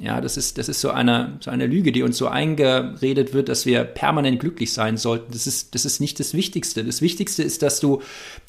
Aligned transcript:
Ja, 0.00 0.20
das 0.20 0.36
ist, 0.36 0.58
das 0.58 0.68
ist 0.68 0.80
so 0.80 0.90
eine, 0.90 1.38
so 1.40 1.50
eine 1.50 1.66
Lüge, 1.66 1.92
die 1.92 2.02
uns 2.02 2.18
so 2.18 2.28
eingeredet 2.28 3.32
wird, 3.32 3.48
dass 3.48 3.66
wir 3.66 3.84
permanent 3.84 4.40
glücklich 4.40 4.72
sein 4.72 4.96
sollten. 4.96 5.32
Das 5.32 5.46
ist, 5.46 5.74
das 5.74 5.84
ist 5.84 6.00
nicht 6.00 6.20
das 6.20 6.34
Wichtigste. 6.34 6.84
Das 6.84 7.02
Wichtigste 7.02 7.42
ist, 7.42 7.62
dass 7.62 7.80
du 7.80 8.02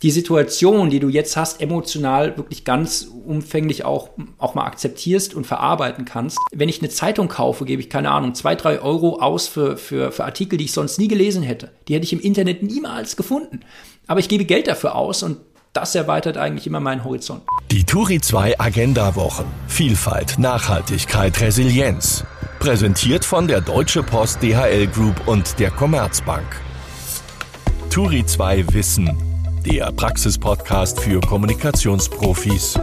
die 0.04 0.12
Situation, 0.12 0.90
die 0.90 1.00
du 1.00 1.10
jetzt 1.10 1.38
hast, 1.38 1.62
emotional 1.62 2.38
wirklich 2.38 2.66
ganz 2.66 3.10
umfänglich 3.26 3.84
auch, 3.84 4.10
auch 4.38 4.54
mal 4.54 4.66
akzeptierst 4.66 5.34
und 5.34 5.48
verarbeiten 5.48 6.06
kannst. 6.06 6.38
Wenn 6.52 6.70
ich 6.70 6.80
eine 6.80 6.90
Zeitung 6.90 7.28
kaufe, 7.28 7.66
gebe 7.66 7.82
ich 7.82 7.90
keine 7.90 8.12
Ahnung, 8.12 8.36
zwei, 8.36 8.56
drei 8.56 8.82
Euro 8.82 9.20
aus 9.20 9.48
für, 9.48 9.78
für, 9.78 10.12
für 10.12 10.26
Artikel, 10.26 10.58
die 10.58 10.66
ich 10.66 10.74
sonst 10.74 11.00
nie 11.00 11.08
gelesen 11.08 11.42
hätte. 11.42 11.72
Die 11.88 11.96
hätte 11.96 12.06
ich 12.06 12.14
im 12.14 12.22
Internet 12.22 12.64
niemals 12.64 13.16
gefunden. 13.16 13.62
Aber 14.08 14.20
ich 14.20 14.30
gebe 14.30 14.46
Geld 14.46 14.68
dafür 14.68 14.96
aus 14.96 15.22
und 15.22 15.38
das 15.74 15.96
erweitert 15.96 16.38
eigentlich 16.38 16.68
immer 16.68 16.80
meinen 16.80 17.04
Horizont. 17.04 17.44
Die 17.72 17.84
Turi 17.84 18.20
2 18.20 18.60
Agenda 18.60 19.16
Wochen. 19.16 19.46
Vielfalt, 19.68 20.40
Nachhaltigkeit, 20.40 21.40
Resilienz. 21.42 22.24
Präsentiert 22.60 23.24
von 23.24 23.48
der 23.48 23.62
Deutsche 23.62 24.04
Post 24.04 24.42
DHL 24.42 24.88
Group 24.88 25.28
und 25.28 25.60
der 25.60 25.72
Commerzbank. 25.72 26.46
Turi 27.90 28.26
2 28.26 28.74
Wissen. 28.74 29.18
Der 29.66 29.92
Praxispodcast 29.92 31.00
für 31.00 31.20
Kommunikationsprofis. 31.22 32.80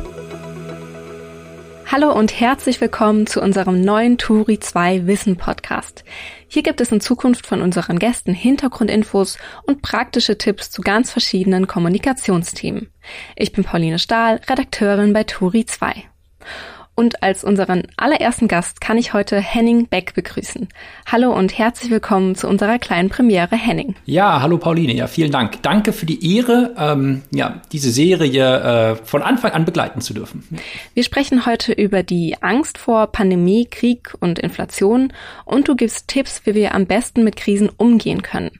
Hallo 1.88 2.12
und 2.12 2.40
herzlich 2.40 2.80
willkommen 2.80 3.28
zu 3.28 3.40
unserem 3.40 3.80
neuen 3.80 4.18
Turi 4.18 4.58
2 4.58 5.06
Wissen 5.06 5.36
Podcast. 5.36 6.02
Hier 6.48 6.64
gibt 6.64 6.80
es 6.80 6.90
in 6.90 7.00
Zukunft 7.00 7.46
von 7.46 7.62
unseren 7.62 8.00
Gästen 8.00 8.34
Hintergrundinfos 8.34 9.38
und 9.68 9.82
praktische 9.82 10.36
Tipps 10.36 10.72
zu 10.72 10.82
ganz 10.82 11.12
verschiedenen 11.12 11.68
Kommunikationsthemen. 11.68 12.90
Ich 13.36 13.52
bin 13.52 13.62
Pauline 13.62 14.00
Stahl, 14.00 14.40
Redakteurin 14.48 15.12
bei 15.12 15.22
Turi 15.22 15.64
2. 15.64 15.94
Und 16.98 17.22
als 17.22 17.44
unseren 17.44 17.82
allerersten 17.98 18.48
Gast 18.48 18.80
kann 18.80 18.96
ich 18.96 19.12
heute 19.12 19.38
Henning 19.38 19.86
Beck 19.86 20.14
begrüßen. 20.14 20.66
Hallo 21.04 21.30
und 21.30 21.58
herzlich 21.58 21.90
willkommen 21.90 22.36
zu 22.36 22.48
unserer 22.48 22.78
kleinen 22.78 23.10
Premiere, 23.10 23.54
Henning. 23.54 23.96
Ja, 24.06 24.40
hallo 24.40 24.56
Pauline, 24.56 24.94
ja, 24.94 25.06
vielen 25.06 25.30
Dank. 25.30 25.62
Danke 25.62 25.92
für 25.92 26.06
die 26.06 26.36
Ehre, 26.36 26.74
ähm, 26.78 27.20
ja, 27.30 27.60
diese 27.70 27.90
Serie 27.90 28.94
äh, 28.94 28.96
von 29.04 29.20
Anfang 29.20 29.52
an 29.52 29.66
begleiten 29.66 30.00
zu 30.00 30.14
dürfen. 30.14 30.42
Wir 30.94 31.04
sprechen 31.04 31.44
heute 31.44 31.74
über 31.74 32.02
die 32.02 32.34
Angst 32.40 32.78
vor 32.78 33.08
Pandemie, 33.08 33.66
Krieg 33.70 34.14
und 34.20 34.38
Inflation 34.38 35.12
und 35.44 35.68
du 35.68 35.76
gibst 35.76 36.08
Tipps, 36.08 36.46
wie 36.46 36.54
wir 36.54 36.74
am 36.74 36.86
besten 36.86 37.24
mit 37.24 37.36
Krisen 37.36 37.68
umgehen 37.76 38.22
können. 38.22 38.52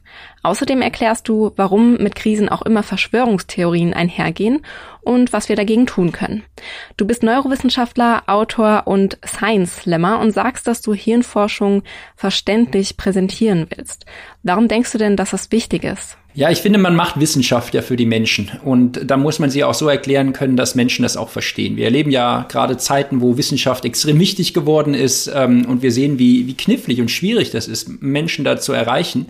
Außerdem 0.46 0.80
erklärst 0.80 1.28
du, 1.28 1.50
warum 1.56 1.96
mit 1.96 2.14
Krisen 2.14 2.48
auch 2.48 2.62
immer 2.62 2.84
Verschwörungstheorien 2.84 3.92
einhergehen 3.94 4.64
und 5.00 5.32
was 5.32 5.48
wir 5.48 5.56
dagegen 5.56 5.86
tun 5.86 6.12
können. 6.12 6.44
Du 6.96 7.04
bist 7.04 7.24
Neurowissenschaftler, 7.24 8.22
Autor 8.28 8.84
und 8.86 9.18
Science-Slammer 9.26 10.20
und 10.20 10.30
sagst, 10.30 10.68
dass 10.68 10.82
du 10.82 10.94
Hirnforschung 10.94 11.82
verständlich 12.14 12.96
präsentieren 12.96 13.66
willst. 13.74 14.06
Warum 14.44 14.68
denkst 14.68 14.92
du 14.92 14.98
denn, 14.98 15.16
dass 15.16 15.30
das 15.30 15.50
wichtig 15.50 15.82
ist? 15.82 16.16
Ja, 16.32 16.50
ich 16.50 16.58
finde, 16.58 16.78
man 16.78 16.94
macht 16.94 17.18
Wissenschaft 17.18 17.74
ja 17.74 17.82
für 17.82 17.96
die 17.96 18.04
Menschen. 18.04 18.52
Und 18.62 19.00
da 19.10 19.16
muss 19.16 19.38
man 19.38 19.48
sie 19.50 19.64
auch 19.64 19.74
so 19.74 19.88
erklären 19.88 20.32
können, 20.34 20.56
dass 20.56 20.74
Menschen 20.74 21.02
das 21.02 21.16
auch 21.16 21.30
verstehen. 21.30 21.76
Wir 21.76 21.86
erleben 21.86 22.10
ja 22.10 22.44
gerade 22.48 22.76
Zeiten, 22.76 23.20
wo 23.20 23.38
Wissenschaft 23.38 23.86
extrem 23.86 24.20
wichtig 24.20 24.52
geworden 24.52 24.92
ist. 24.92 25.32
Ähm, 25.34 25.64
und 25.66 25.82
wir 25.82 25.90
sehen, 25.90 26.18
wie, 26.18 26.46
wie 26.46 26.54
knifflig 26.54 27.00
und 27.00 27.10
schwierig 27.10 27.50
das 27.50 27.66
ist, 27.66 28.02
Menschen 28.02 28.44
da 28.44 28.58
zu 28.58 28.74
erreichen. 28.74 29.26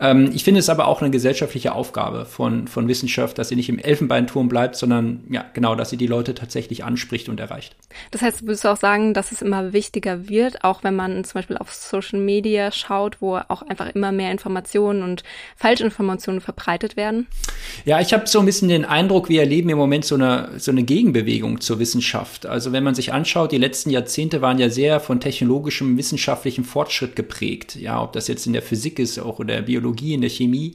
Ähm, 0.00 0.30
ich 0.34 0.44
finde 0.44 0.60
es 0.60 0.68
aber 0.68 0.88
auch 0.88 1.00
eine 1.00 1.10
gesellschaftliche 1.10 1.72
Aufgabe 1.72 2.26
von, 2.26 2.68
von 2.68 2.88
Wissenschaft, 2.88 3.38
dass 3.38 3.48
sie 3.48 3.56
nicht 3.56 3.68
im 3.68 3.78
Elfenbeinturm 3.78 4.48
bleibt, 4.48 4.76
sondern 4.76 5.24
ja, 5.30 5.44
genau, 5.54 5.74
dass 5.74 5.90
sie 5.90 5.96
die 5.96 6.06
Leute 6.06 6.34
tatsächlich 6.34 6.84
anspricht 6.84 7.28
und 7.28 7.40
erreicht. 7.40 7.74
Das 8.10 8.22
heißt, 8.22 8.42
würdest 8.42 8.64
du 8.64 8.68
auch 8.68 8.76
sagen, 8.76 9.14
dass 9.14 9.32
es 9.32 9.42
immer 9.42 9.72
wichtiger 9.72 10.28
wird, 10.28 10.64
auch 10.64 10.84
wenn 10.84 10.94
man 10.94 11.24
zum 11.24 11.34
Beispiel 11.34 11.56
auf 11.56 11.72
Social 11.72 12.20
Media 12.20 12.70
schaut, 12.72 13.20
wo 13.20 13.36
auch 13.36 13.62
einfach 13.62 13.94
immer 13.94 14.12
mehr 14.12 14.30
Informationen 14.30 15.02
und 15.02 15.22
Falschinformationen 15.56 16.40
verbreitet 16.40 16.96
werden? 16.96 17.26
Ja, 17.84 18.00
ich 18.00 18.12
habe 18.12 18.26
so 18.26 18.40
ein 18.40 18.46
bisschen 18.46 18.68
den 18.68 18.84
Eindruck, 18.84 19.28
wir 19.28 19.40
erleben 19.40 19.70
im 19.70 19.78
Moment 19.78 20.04
so 20.04 20.14
eine, 20.14 20.50
so 20.58 20.70
eine 20.70 20.82
Gegenbewegung 20.82 21.60
zur 21.60 21.78
Wissenschaft. 21.78 22.46
Also 22.46 22.72
wenn 22.72 22.84
man 22.84 22.94
sich 22.94 23.12
anschaut, 23.12 23.52
die 23.52 23.58
letzten 23.58 23.90
Jahrzehnte 23.90 24.42
waren 24.42 24.58
ja 24.58 24.68
sehr 24.68 25.00
von 25.00 25.20
technologischem, 25.20 25.96
wissenschaftlichem 25.96 26.64
Fortschritt 26.64 27.16
geprägt. 27.16 27.76
Ja, 27.76 28.02
ob 28.02 28.12
das 28.12 28.28
jetzt 28.28 28.46
in 28.46 28.52
der 28.52 28.62
Physik 28.62 28.98
ist, 28.98 29.18
auch 29.18 29.40
in 29.40 29.46
der 29.46 29.62
Biologie, 29.62 29.85
in 29.94 30.20
der 30.20 30.30
Chemie. 30.30 30.74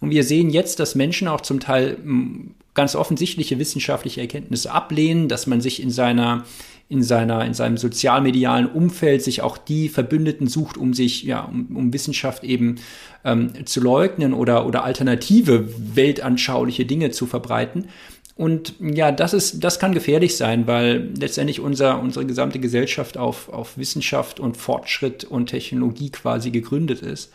Und 0.00 0.10
wir 0.10 0.24
sehen 0.24 0.50
jetzt, 0.50 0.80
dass 0.80 0.94
Menschen 0.94 1.28
auch 1.28 1.40
zum 1.40 1.60
Teil 1.60 1.96
hm, 2.02 2.54
ganz 2.74 2.94
offensichtliche 2.94 3.58
wissenschaftliche 3.58 4.20
Erkenntnisse 4.20 4.70
ablehnen, 4.70 5.28
dass 5.28 5.46
man 5.46 5.60
sich 5.60 5.82
in 5.82 5.90
seiner 5.90 6.44
in 6.90 7.02
seiner 7.02 7.44
in 7.44 7.52
seinem 7.52 7.76
sozialmedialen 7.76 8.66
Umfeld 8.66 9.22
sich 9.22 9.42
auch 9.42 9.58
die 9.58 9.88
Verbündeten 9.88 10.46
sucht, 10.46 10.78
um 10.78 10.94
sich 10.94 11.22
ja 11.22 11.42
um, 11.42 11.76
um 11.76 11.92
Wissenschaft 11.92 12.44
eben 12.44 12.76
ähm, 13.24 13.66
zu 13.66 13.80
leugnen 13.80 14.32
oder 14.32 14.64
oder 14.64 14.84
alternative 14.84 15.68
weltanschauliche 15.94 16.86
Dinge 16.86 17.10
zu 17.10 17.26
verbreiten. 17.26 17.86
Und 18.36 18.74
ja, 18.80 19.10
das 19.10 19.34
ist, 19.34 19.64
das 19.64 19.80
kann 19.80 19.92
gefährlich 19.92 20.36
sein, 20.36 20.68
weil 20.68 21.10
letztendlich 21.18 21.58
unser, 21.58 22.00
unsere 22.00 22.24
gesamte 22.24 22.60
Gesellschaft 22.60 23.18
auf, 23.18 23.48
auf 23.48 23.76
Wissenschaft 23.76 24.38
und 24.38 24.56
Fortschritt 24.56 25.24
und 25.24 25.46
Technologie 25.46 26.10
quasi 26.10 26.52
gegründet 26.52 27.02
ist 27.02 27.32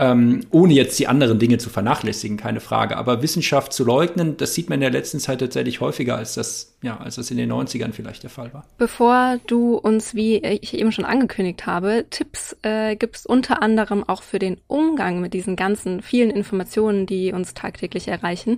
ähm, 0.00 0.40
ohne 0.50 0.72
jetzt 0.72 0.98
die 0.98 1.08
anderen 1.08 1.38
Dinge 1.38 1.58
zu 1.58 1.68
vernachlässigen, 1.68 2.38
keine 2.38 2.60
Frage. 2.60 2.96
Aber 2.96 3.22
Wissenschaft 3.22 3.74
zu 3.74 3.84
leugnen, 3.84 4.38
das 4.38 4.54
sieht 4.54 4.70
man 4.70 4.76
in 4.76 4.80
der 4.80 4.90
letzten 4.90 5.20
Zeit 5.20 5.40
tatsächlich 5.40 5.82
häufiger, 5.82 6.16
als 6.16 6.34
das, 6.34 6.74
ja, 6.80 6.96
als 6.96 7.16
das 7.16 7.30
in 7.30 7.36
den 7.36 7.52
90ern 7.52 7.92
vielleicht 7.92 8.22
der 8.22 8.30
Fall 8.30 8.54
war. 8.54 8.64
Bevor 8.78 9.38
du 9.46 9.76
uns, 9.76 10.14
wie 10.14 10.38
ich 10.38 10.72
eben 10.72 10.90
schon 10.90 11.04
angekündigt 11.04 11.66
habe, 11.66 12.06
Tipps 12.08 12.56
äh, 12.62 12.96
gibst 12.96 13.26
unter 13.26 13.62
anderem 13.62 14.02
auch 14.02 14.22
für 14.22 14.38
den 14.38 14.56
Umgang 14.68 15.20
mit 15.20 15.34
diesen 15.34 15.54
ganzen 15.54 16.00
vielen 16.00 16.30
Informationen, 16.30 17.04
die 17.04 17.34
uns 17.34 17.52
tagtäglich 17.52 18.08
erreichen, 18.08 18.56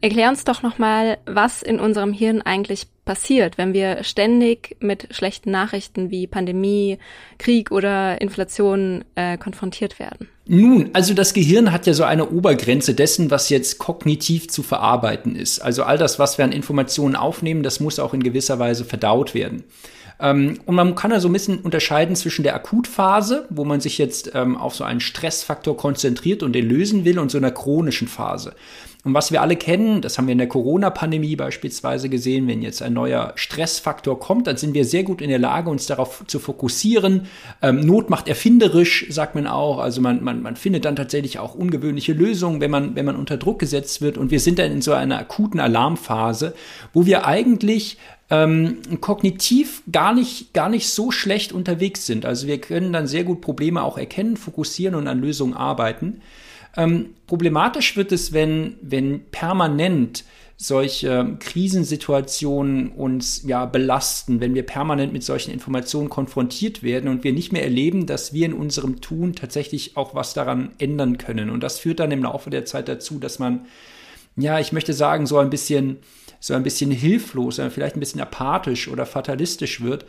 erklär 0.00 0.28
uns 0.28 0.44
doch 0.44 0.62
nochmal, 0.62 1.18
was 1.26 1.62
in 1.62 1.80
unserem 1.80 2.12
Hirn 2.12 2.42
eigentlich 2.42 2.86
passiert, 3.06 3.56
wenn 3.56 3.72
wir 3.72 4.04
ständig 4.04 4.76
mit 4.80 5.08
schlechten 5.10 5.50
Nachrichten 5.50 6.10
wie 6.10 6.26
Pandemie, 6.26 6.98
Krieg 7.38 7.70
oder 7.70 8.20
Inflation 8.20 9.04
äh, 9.14 9.38
konfrontiert 9.38 9.98
werden? 9.98 10.28
Nun, 10.46 10.90
also 10.92 11.14
das 11.14 11.32
Gehirn 11.32 11.72
hat 11.72 11.86
ja 11.86 11.94
so 11.94 12.04
eine 12.04 12.28
Obergrenze 12.28 12.94
dessen, 12.94 13.30
was 13.30 13.48
jetzt 13.48 13.78
kognitiv 13.78 14.48
zu 14.48 14.62
verarbeiten 14.62 15.34
ist. 15.34 15.60
Also 15.60 15.84
all 15.84 15.96
das, 15.96 16.18
was 16.18 16.36
wir 16.36 16.44
an 16.44 16.52
Informationen 16.52 17.16
aufnehmen, 17.16 17.62
das 17.62 17.80
muss 17.80 17.98
auch 17.98 18.12
in 18.12 18.22
gewisser 18.22 18.58
Weise 18.58 18.84
verdaut 18.84 19.32
werden. 19.34 19.64
Ähm, 20.20 20.58
und 20.66 20.74
man 20.74 20.94
kann 20.94 21.10
da 21.10 21.20
so 21.20 21.28
ein 21.28 21.32
bisschen 21.32 21.58
unterscheiden 21.58 22.16
zwischen 22.16 22.42
der 22.42 22.54
Akutphase, 22.54 23.46
wo 23.50 23.64
man 23.64 23.80
sich 23.80 23.98
jetzt 23.98 24.32
ähm, 24.34 24.56
auf 24.56 24.74
so 24.74 24.84
einen 24.84 25.00
Stressfaktor 25.00 25.76
konzentriert 25.76 26.42
und 26.42 26.52
den 26.52 26.68
lösen 26.68 27.04
will, 27.04 27.18
und 27.18 27.30
so 27.30 27.38
einer 27.38 27.50
chronischen 27.50 28.08
Phase. 28.08 28.54
Und 29.06 29.14
was 29.14 29.30
wir 29.30 29.40
alle 29.40 29.54
kennen, 29.54 30.00
das 30.00 30.18
haben 30.18 30.26
wir 30.26 30.32
in 30.32 30.38
der 30.38 30.48
Corona-Pandemie 30.48 31.36
beispielsweise 31.36 32.08
gesehen, 32.08 32.48
wenn 32.48 32.60
jetzt 32.60 32.82
ein 32.82 32.92
neuer 32.92 33.34
Stressfaktor 33.36 34.18
kommt, 34.18 34.48
dann 34.48 34.56
sind 34.56 34.74
wir 34.74 34.84
sehr 34.84 35.04
gut 35.04 35.22
in 35.22 35.28
der 35.28 35.38
Lage, 35.38 35.70
uns 35.70 35.86
darauf 35.86 36.24
zu 36.26 36.40
fokussieren. 36.40 37.28
Ähm, 37.62 37.86
Not 37.86 38.10
macht 38.10 38.26
erfinderisch, 38.26 39.06
sagt 39.08 39.36
man 39.36 39.46
auch. 39.46 39.78
Also 39.78 40.00
man, 40.00 40.24
man, 40.24 40.42
man 40.42 40.56
findet 40.56 40.84
dann 40.84 40.96
tatsächlich 40.96 41.38
auch 41.38 41.54
ungewöhnliche 41.54 42.14
Lösungen, 42.14 42.60
wenn 42.60 42.72
man, 42.72 42.96
wenn 42.96 43.06
man 43.06 43.14
unter 43.14 43.36
Druck 43.36 43.60
gesetzt 43.60 44.02
wird. 44.02 44.18
Und 44.18 44.32
wir 44.32 44.40
sind 44.40 44.58
dann 44.58 44.72
in 44.72 44.82
so 44.82 44.92
einer 44.92 45.20
akuten 45.20 45.60
Alarmphase, 45.60 46.52
wo 46.92 47.06
wir 47.06 47.28
eigentlich 47.28 47.98
ähm, 48.30 48.78
kognitiv 49.00 49.82
gar 49.90 50.12
nicht, 50.12 50.52
gar 50.52 50.68
nicht 50.68 50.88
so 50.88 51.10
schlecht 51.10 51.52
unterwegs 51.52 52.06
sind. 52.06 52.24
Also 52.24 52.46
wir 52.46 52.60
können 52.60 52.92
dann 52.92 53.06
sehr 53.06 53.24
gut 53.24 53.40
Probleme 53.40 53.82
auch 53.82 53.98
erkennen, 53.98 54.36
fokussieren 54.36 54.94
und 54.94 55.06
an 55.06 55.20
Lösungen 55.20 55.54
arbeiten. 55.54 56.20
Ähm, 56.76 57.14
problematisch 57.26 57.96
wird 57.96 58.12
es, 58.12 58.32
wenn, 58.32 58.76
wenn 58.82 59.24
permanent 59.30 60.24
solche 60.58 61.36
Krisensituationen 61.38 62.88
uns 62.88 63.42
ja 63.46 63.66
belasten, 63.66 64.40
wenn 64.40 64.54
wir 64.54 64.64
permanent 64.64 65.12
mit 65.12 65.22
solchen 65.22 65.50
Informationen 65.50 66.08
konfrontiert 66.08 66.82
werden 66.82 67.10
und 67.10 67.24
wir 67.24 67.32
nicht 67.34 67.52
mehr 67.52 67.62
erleben, 67.62 68.06
dass 68.06 68.32
wir 68.32 68.46
in 68.46 68.54
unserem 68.54 69.02
Tun 69.02 69.34
tatsächlich 69.34 69.98
auch 69.98 70.14
was 70.14 70.32
daran 70.32 70.70
ändern 70.78 71.18
können. 71.18 71.50
Und 71.50 71.62
das 71.62 71.78
führt 71.78 72.00
dann 72.00 72.10
im 72.10 72.22
Laufe 72.22 72.48
der 72.48 72.64
Zeit 72.64 72.88
dazu, 72.88 73.18
dass 73.18 73.38
man, 73.38 73.66
ja, 74.36 74.58
ich 74.58 74.72
möchte 74.72 74.94
sagen, 74.94 75.26
so 75.26 75.36
ein 75.36 75.50
bisschen, 75.50 75.98
so 76.40 76.54
ein 76.54 76.62
bisschen 76.62 76.90
hilflos, 76.90 77.60
vielleicht 77.70 77.96
ein 77.96 78.00
bisschen 78.00 78.20
apathisch 78.20 78.88
oder 78.88 79.06
fatalistisch 79.06 79.80
wird. 79.80 80.04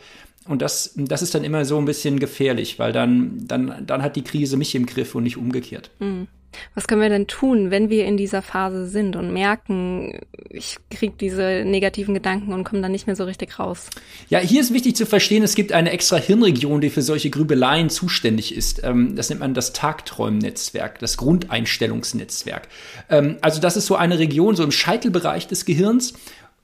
Und 0.48 0.62
das, 0.62 0.94
das 0.96 1.22
ist 1.22 1.34
dann 1.34 1.44
immer 1.44 1.64
so 1.64 1.78
ein 1.78 1.84
bisschen 1.84 2.18
gefährlich, 2.18 2.78
weil 2.78 2.92
dann, 2.92 3.46
dann, 3.46 3.84
dann 3.86 4.02
hat 4.02 4.16
die 4.16 4.24
Krise 4.24 4.56
mich 4.56 4.74
im 4.74 4.86
Griff 4.86 5.14
und 5.14 5.24
nicht 5.24 5.36
umgekehrt. 5.36 5.90
Mhm. 5.98 6.28
Was 6.74 6.86
können 6.86 7.02
wir 7.02 7.08
denn 7.08 7.26
tun, 7.26 7.70
wenn 7.70 7.90
wir 7.90 8.06
in 8.06 8.16
dieser 8.16 8.42
Phase 8.42 8.86
sind 8.86 9.16
und 9.16 9.32
merken, 9.32 10.20
ich 10.48 10.76
kriege 10.90 11.14
diese 11.20 11.62
negativen 11.64 12.14
Gedanken 12.14 12.52
und 12.52 12.64
komme 12.64 12.80
dann 12.82 12.92
nicht 12.92 13.06
mehr 13.06 13.16
so 13.16 13.24
richtig 13.24 13.58
raus? 13.58 13.90
Ja, 14.28 14.38
hier 14.38 14.60
ist 14.60 14.72
wichtig 14.72 14.96
zu 14.96 15.06
verstehen, 15.06 15.42
es 15.42 15.54
gibt 15.54 15.72
eine 15.72 15.90
extra 15.90 16.16
Hirnregion, 16.16 16.80
die 16.80 16.90
für 16.90 17.02
solche 17.02 17.30
Grübeleien 17.30 17.90
zuständig 17.90 18.56
ist. 18.56 18.82
Ähm, 18.82 19.14
das 19.14 19.28
nennt 19.28 19.40
man 19.40 19.54
das 19.54 19.72
Tagträumnetzwerk, 19.72 20.98
das 20.98 21.16
Grundeinstellungsnetzwerk. 21.16 22.68
Ähm, 23.10 23.36
also 23.40 23.60
das 23.60 23.76
ist 23.76 23.86
so 23.86 23.96
eine 23.96 24.18
Region, 24.18 24.56
so 24.56 24.64
im 24.64 24.72
Scheitelbereich 24.72 25.46
des 25.48 25.64
Gehirns, 25.64 26.14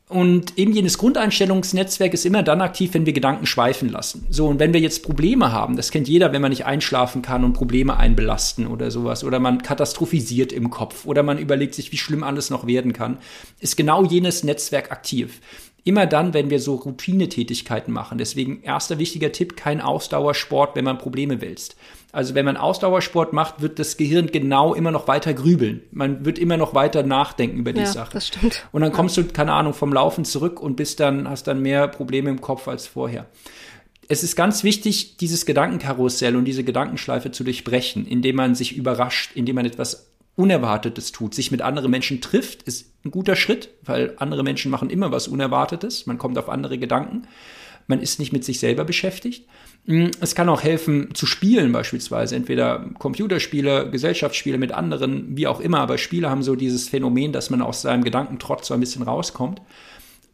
Und 0.09 0.59
eben 0.59 0.73
jenes 0.73 0.99
Grundeinstellungsnetzwerk 0.99 2.13
ist 2.13 2.27
immer 2.27 2.43
dann 2.43 2.61
aktiv, 2.61 2.93
wenn 2.93 3.07
wir 3.07 3.15
Gedanken 3.15 3.47
schweifen 3.47 3.89
lassen. 3.89 4.27
So, 4.29 4.47
und 4.47 4.59
wenn 4.59 4.75
wir 4.75 4.81
jetzt 4.81 5.03
Probleme 5.03 5.51
haben, 5.51 5.77
das 5.77 5.91
kennt 5.91 6.09
jeder, 6.09 6.31
wenn 6.33 6.43
man 6.43 6.51
nicht 6.51 6.67
einschlafen 6.67 7.23
kann 7.23 7.43
und 7.43 7.55
Probleme 7.55 7.97
einbelasten 7.97 8.67
oder 8.67 8.91
sowas, 8.91 9.25
oder 9.25 9.41
man 9.41 9.63
katastrophisiert 9.63 10.53
im 10.53 10.69
Kopf, 10.69 11.07
oder 11.07 11.23
man 11.23 11.39
überlegt 11.39 11.75
sich, 11.75 11.91
wie 11.91 11.97
schlimm 11.97 12.23
alles 12.23 12.51
noch 12.51 12.67
werden 12.67 12.93
kann, 12.93 13.17
ist 13.61 13.79
genau 13.79 14.05
jenes 14.05 14.45
Netzwerk 14.45 14.93
aktiv. 14.93 15.41
Immer 15.87 16.07
dann, 16.07 16.33
wenn 16.33 16.49
wir 16.49 16.61
so 16.61 16.77
Routinetätigkeiten 16.77 17.93
machen. 17.93 18.17
Deswegen 18.17 18.63
erster 18.63 18.99
wichtiger 18.99 19.33
Tipp, 19.33 19.55
kein 19.55 19.83
Ausdauersport, 19.83 20.75
wenn 20.77 20.85
man 20.85 20.97
Probleme 20.97 21.43
wälzt. 21.43 21.77
Also 22.11 22.35
wenn 22.35 22.47
man 22.47 22.57
Ausdauersport 22.57 23.33
macht, 23.33 23.61
wird 23.61 23.79
das 23.79 23.97
Gehirn 23.99 24.29
genau 24.29 24.73
immer 24.73 24.93
noch 24.93 25.09
weiter 25.09 25.35
grübeln. 25.35 25.83
Man 25.91 26.25
wird 26.25 26.39
immer 26.39 26.57
noch 26.57 26.73
weiter 26.73 27.03
nachdenken 27.03 27.59
über 27.59 27.73
die 27.73 27.81
ja, 27.81 27.87
Sache. 27.87 28.13
Das 28.15 28.29
stimmt. 28.29 28.67
Und 28.73 28.81
dann 28.81 28.93
kommst 28.93 29.17
du, 29.17 29.25
keine 29.25 29.53
Ahnung, 29.53 29.75
vom 29.75 29.93
Laufen 29.93 30.25
zurück 30.25 30.61
und 30.61 30.77
bist 30.77 31.01
dann, 31.01 31.29
hast 31.29 31.49
dann 31.49 31.61
mehr 31.61 31.87
Probleme 31.89 32.31
im 32.31 32.41
Kopf 32.41 32.67
als 32.67 32.87
vorher. 32.87 33.27
Es 34.09 34.23
ist 34.23 34.37
ganz 34.37 34.65
wichtig, 34.65 35.17
dieses 35.17 35.45
Gedankenkarussell 35.45 36.37
und 36.37 36.45
diese 36.45 36.65
Gedankenschleife 36.65 37.31
zu 37.31 37.43
durchbrechen, 37.45 38.07
indem 38.07 38.37
man 38.37 38.55
sich 38.55 38.77
überrascht, 38.77 39.33
indem 39.35 39.57
man 39.57 39.67
etwas 39.67 40.14
Unerwartetes 40.37 41.13
tut. 41.13 41.35
Sich 41.35 41.51
mit 41.51 41.63
anderen 41.63 41.91
Menschen 41.91 42.21
trifft, 42.21 42.63
ist 42.63 42.93
ein 43.05 43.11
guter 43.11 43.37
Schritt, 43.37 43.71
weil 43.83 44.15
andere 44.17 44.43
Menschen 44.43 44.71
machen 44.71 44.91
immer 44.91 45.13
was 45.13 45.29
Unerwartetes. 45.29 46.07
Man 46.07 46.19
kommt 46.19 46.39
auf 46.39 46.49
andere 46.49 46.79
Gedanken. 46.79 47.27
Man 47.87 48.01
ist 48.01 48.19
nicht 48.19 48.33
mit 48.33 48.45
sich 48.45 48.61
selber 48.61 48.85
beschäftigt. 48.85 49.47
Mm, 49.87 50.07
es 50.21 50.35
kann 50.35 50.49
auch 50.49 50.63
helfen 50.63 51.15
zu 51.15 51.27
spielen 51.27 51.73
beispielsweise, 51.73 52.35
entweder 52.35 52.91
Computerspiele, 52.99 53.91
Gesellschaftsspiele 53.91 54.59
mit 54.59 54.73
anderen, 54.73 55.37
wie 55.37 55.47
auch 55.47 55.61
immer, 55.61 55.81
aber 55.81 55.99
Spiele 55.99 56.31
haben 56.31 56.43
so 56.43 56.57
dieses 56.57 56.89
Phänomen, 56.89 57.33
dass 57.33 57.51
man 57.51 57.61
aus 57.61 57.83
seinem 57.83 58.03
Gedankentrotz 58.03 58.69
so 58.69 58.75
ein 58.75 58.81
bisschen 58.81 59.03
rauskommt. 59.03 59.61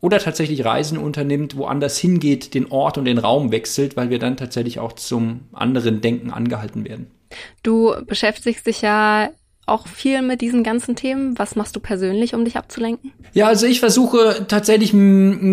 Oder 0.00 0.18
tatsächlich 0.18 0.64
Reisen 0.64 0.96
unternimmt, 0.96 1.56
woanders 1.56 1.98
hingeht, 1.98 2.54
den 2.54 2.70
Ort 2.70 2.96
und 2.96 3.04
den 3.04 3.18
Raum 3.18 3.52
wechselt, 3.52 3.96
weil 3.96 4.08
wir 4.08 4.18
dann 4.18 4.38
tatsächlich 4.38 4.78
auch 4.78 4.92
zum 4.92 5.40
anderen 5.52 6.00
Denken 6.00 6.30
angehalten 6.30 6.88
werden. 6.88 7.10
Du 7.62 7.94
beschäftigst 8.06 8.66
dich 8.66 8.80
ja 8.80 9.28
auch 9.70 9.86
viel 9.86 10.22
mit 10.22 10.40
diesen 10.40 10.62
ganzen 10.62 10.96
Themen? 10.96 11.38
Was 11.38 11.56
machst 11.56 11.76
du 11.76 11.80
persönlich, 11.80 12.34
um 12.34 12.44
dich 12.44 12.56
abzulenken? 12.56 13.12
Ja, 13.32 13.46
also 13.46 13.66
ich 13.66 13.80
versuche 13.80 14.46
tatsächlich 14.48 14.92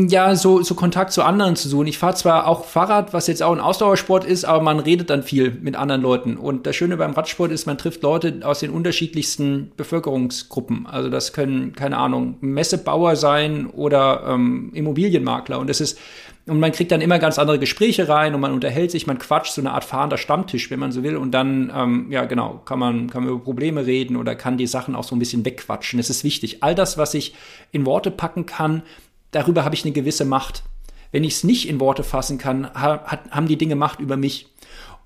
ja 0.09 0.35
so, 0.35 0.61
so 0.63 0.75
Kontakt 0.75 1.13
zu 1.13 1.23
anderen 1.23 1.55
zu 1.55 1.69
suchen. 1.69 1.87
Ich 1.87 1.97
fahre 1.97 2.15
zwar 2.15 2.47
auch 2.47 2.65
Fahrrad, 2.65 3.13
was 3.13 3.27
jetzt 3.27 3.43
auch 3.43 3.53
ein 3.53 3.59
Ausdauersport 3.59 4.25
ist, 4.25 4.45
aber 4.45 4.61
man 4.61 4.79
redet 4.79 5.09
dann 5.09 5.23
viel 5.23 5.51
mit 5.51 5.75
anderen 5.75 6.01
Leuten. 6.01 6.37
Und 6.37 6.65
das 6.65 6.75
Schöne 6.75 6.97
beim 6.97 7.11
Radsport 7.11 7.51
ist, 7.51 7.65
man 7.65 7.77
trifft 7.77 8.01
Leute 8.03 8.39
aus 8.43 8.59
den 8.59 8.71
unterschiedlichsten 8.71 9.71
Bevölkerungsgruppen. 9.77 10.87
Also 10.87 11.09
das 11.09 11.33
können, 11.33 11.73
keine 11.73 11.97
Ahnung, 11.97 12.37
Messebauer 12.41 13.15
sein 13.15 13.67
oder 13.67 14.23
ähm, 14.27 14.71
Immobilienmakler. 14.73 15.59
Und 15.59 15.69
es 15.69 15.81
ist 15.81 15.99
und 16.47 16.59
man 16.59 16.71
kriegt 16.71 16.91
dann 16.91 17.01
immer 17.01 17.19
ganz 17.19 17.37
andere 17.37 17.59
Gespräche 17.59 18.07
rein 18.07 18.33
und 18.33 18.41
man 18.41 18.53
unterhält 18.53 18.91
sich, 18.91 19.05
man 19.05 19.19
quatscht, 19.19 19.53
so 19.53 19.61
eine 19.61 19.71
Art 19.71 19.83
fahrender 19.83 20.17
Stammtisch, 20.17 20.71
wenn 20.71 20.79
man 20.79 20.93
so 20.93 21.03
will. 21.03 21.17
Und 21.17 21.31
dann, 21.31 21.71
ähm, 21.75 22.07
ja 22.09 22.25
genau, 22.25 22.61
kann 22.63 22.79
man, 22.79 23.09
kann 23.09 23.23
man 23.23 23.33
über 23.33 23.43
Probleme 23.43 23.85
reden 23.85 24.15
oder 24.15 24.33
kann 24.35 24.57
die 24.57 24.67
Sachen 24.67 24.95
auch 24.95 25.03
so 25.03 25.15
ein 25.15 25.19
bisschen 25.19 25.43
wegquatschen. 25.43 25.99
Es 25.99 26.09
ist 26.09 26.23
wichtig. 26.23 26.63
All 26.63 26.73
das, 26.73 26.97
was 26.97 27.13
ich 27.13 27.35
in 27.71 27.85
Worte 27.85 28.11
packen 28.11 28.45
kann, 28.45 28.83
darüber 29.31 29.65
habe 29.65 29.75
ich 29.75 29.83
eine 29.83 29.91
gewisse 29.91 30.23
Macht. 30.23 30.63
Wenn 31.11 31.25
ich 31.25 31.33
es 31.33 31.43
nicht 31.43 31.67
in 31.67 31.79
Worte 31.79 32.03
fassen 32.03 32.37
kann, 32.37 32.73
hat, 32.73 33.29
haben 33.31 33.47
die 33.47 33.57
Dinge 33.57 33.75
Macht 33.75 33.99
über 33.99 34.15
mich. 34.15 34.47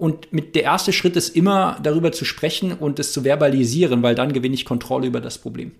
Und 0.01 0.33
mit 0.33 0.56
der 0.56 0.63
erste 0.63 0.94
Schritt 0.94 1.15
ist 1.15 1.36
immer 1.36 1.77
darüber 1.83 2.12
zu 2.12 2.25
sprechen 2.25 2.74
und 2.74 2.98
es 2.98 3.13
zu 3.13 3.24
verbalisieren, 3.24 4.01
weil 4.01 4.15
dann 4.15 4.33
gewinne 4.33 4.56
ich 4.56 4.65
Kontrolle 4.65 5.06
über 5.06 5.21
das 5.21 5.38
Problem. 5.38 5.74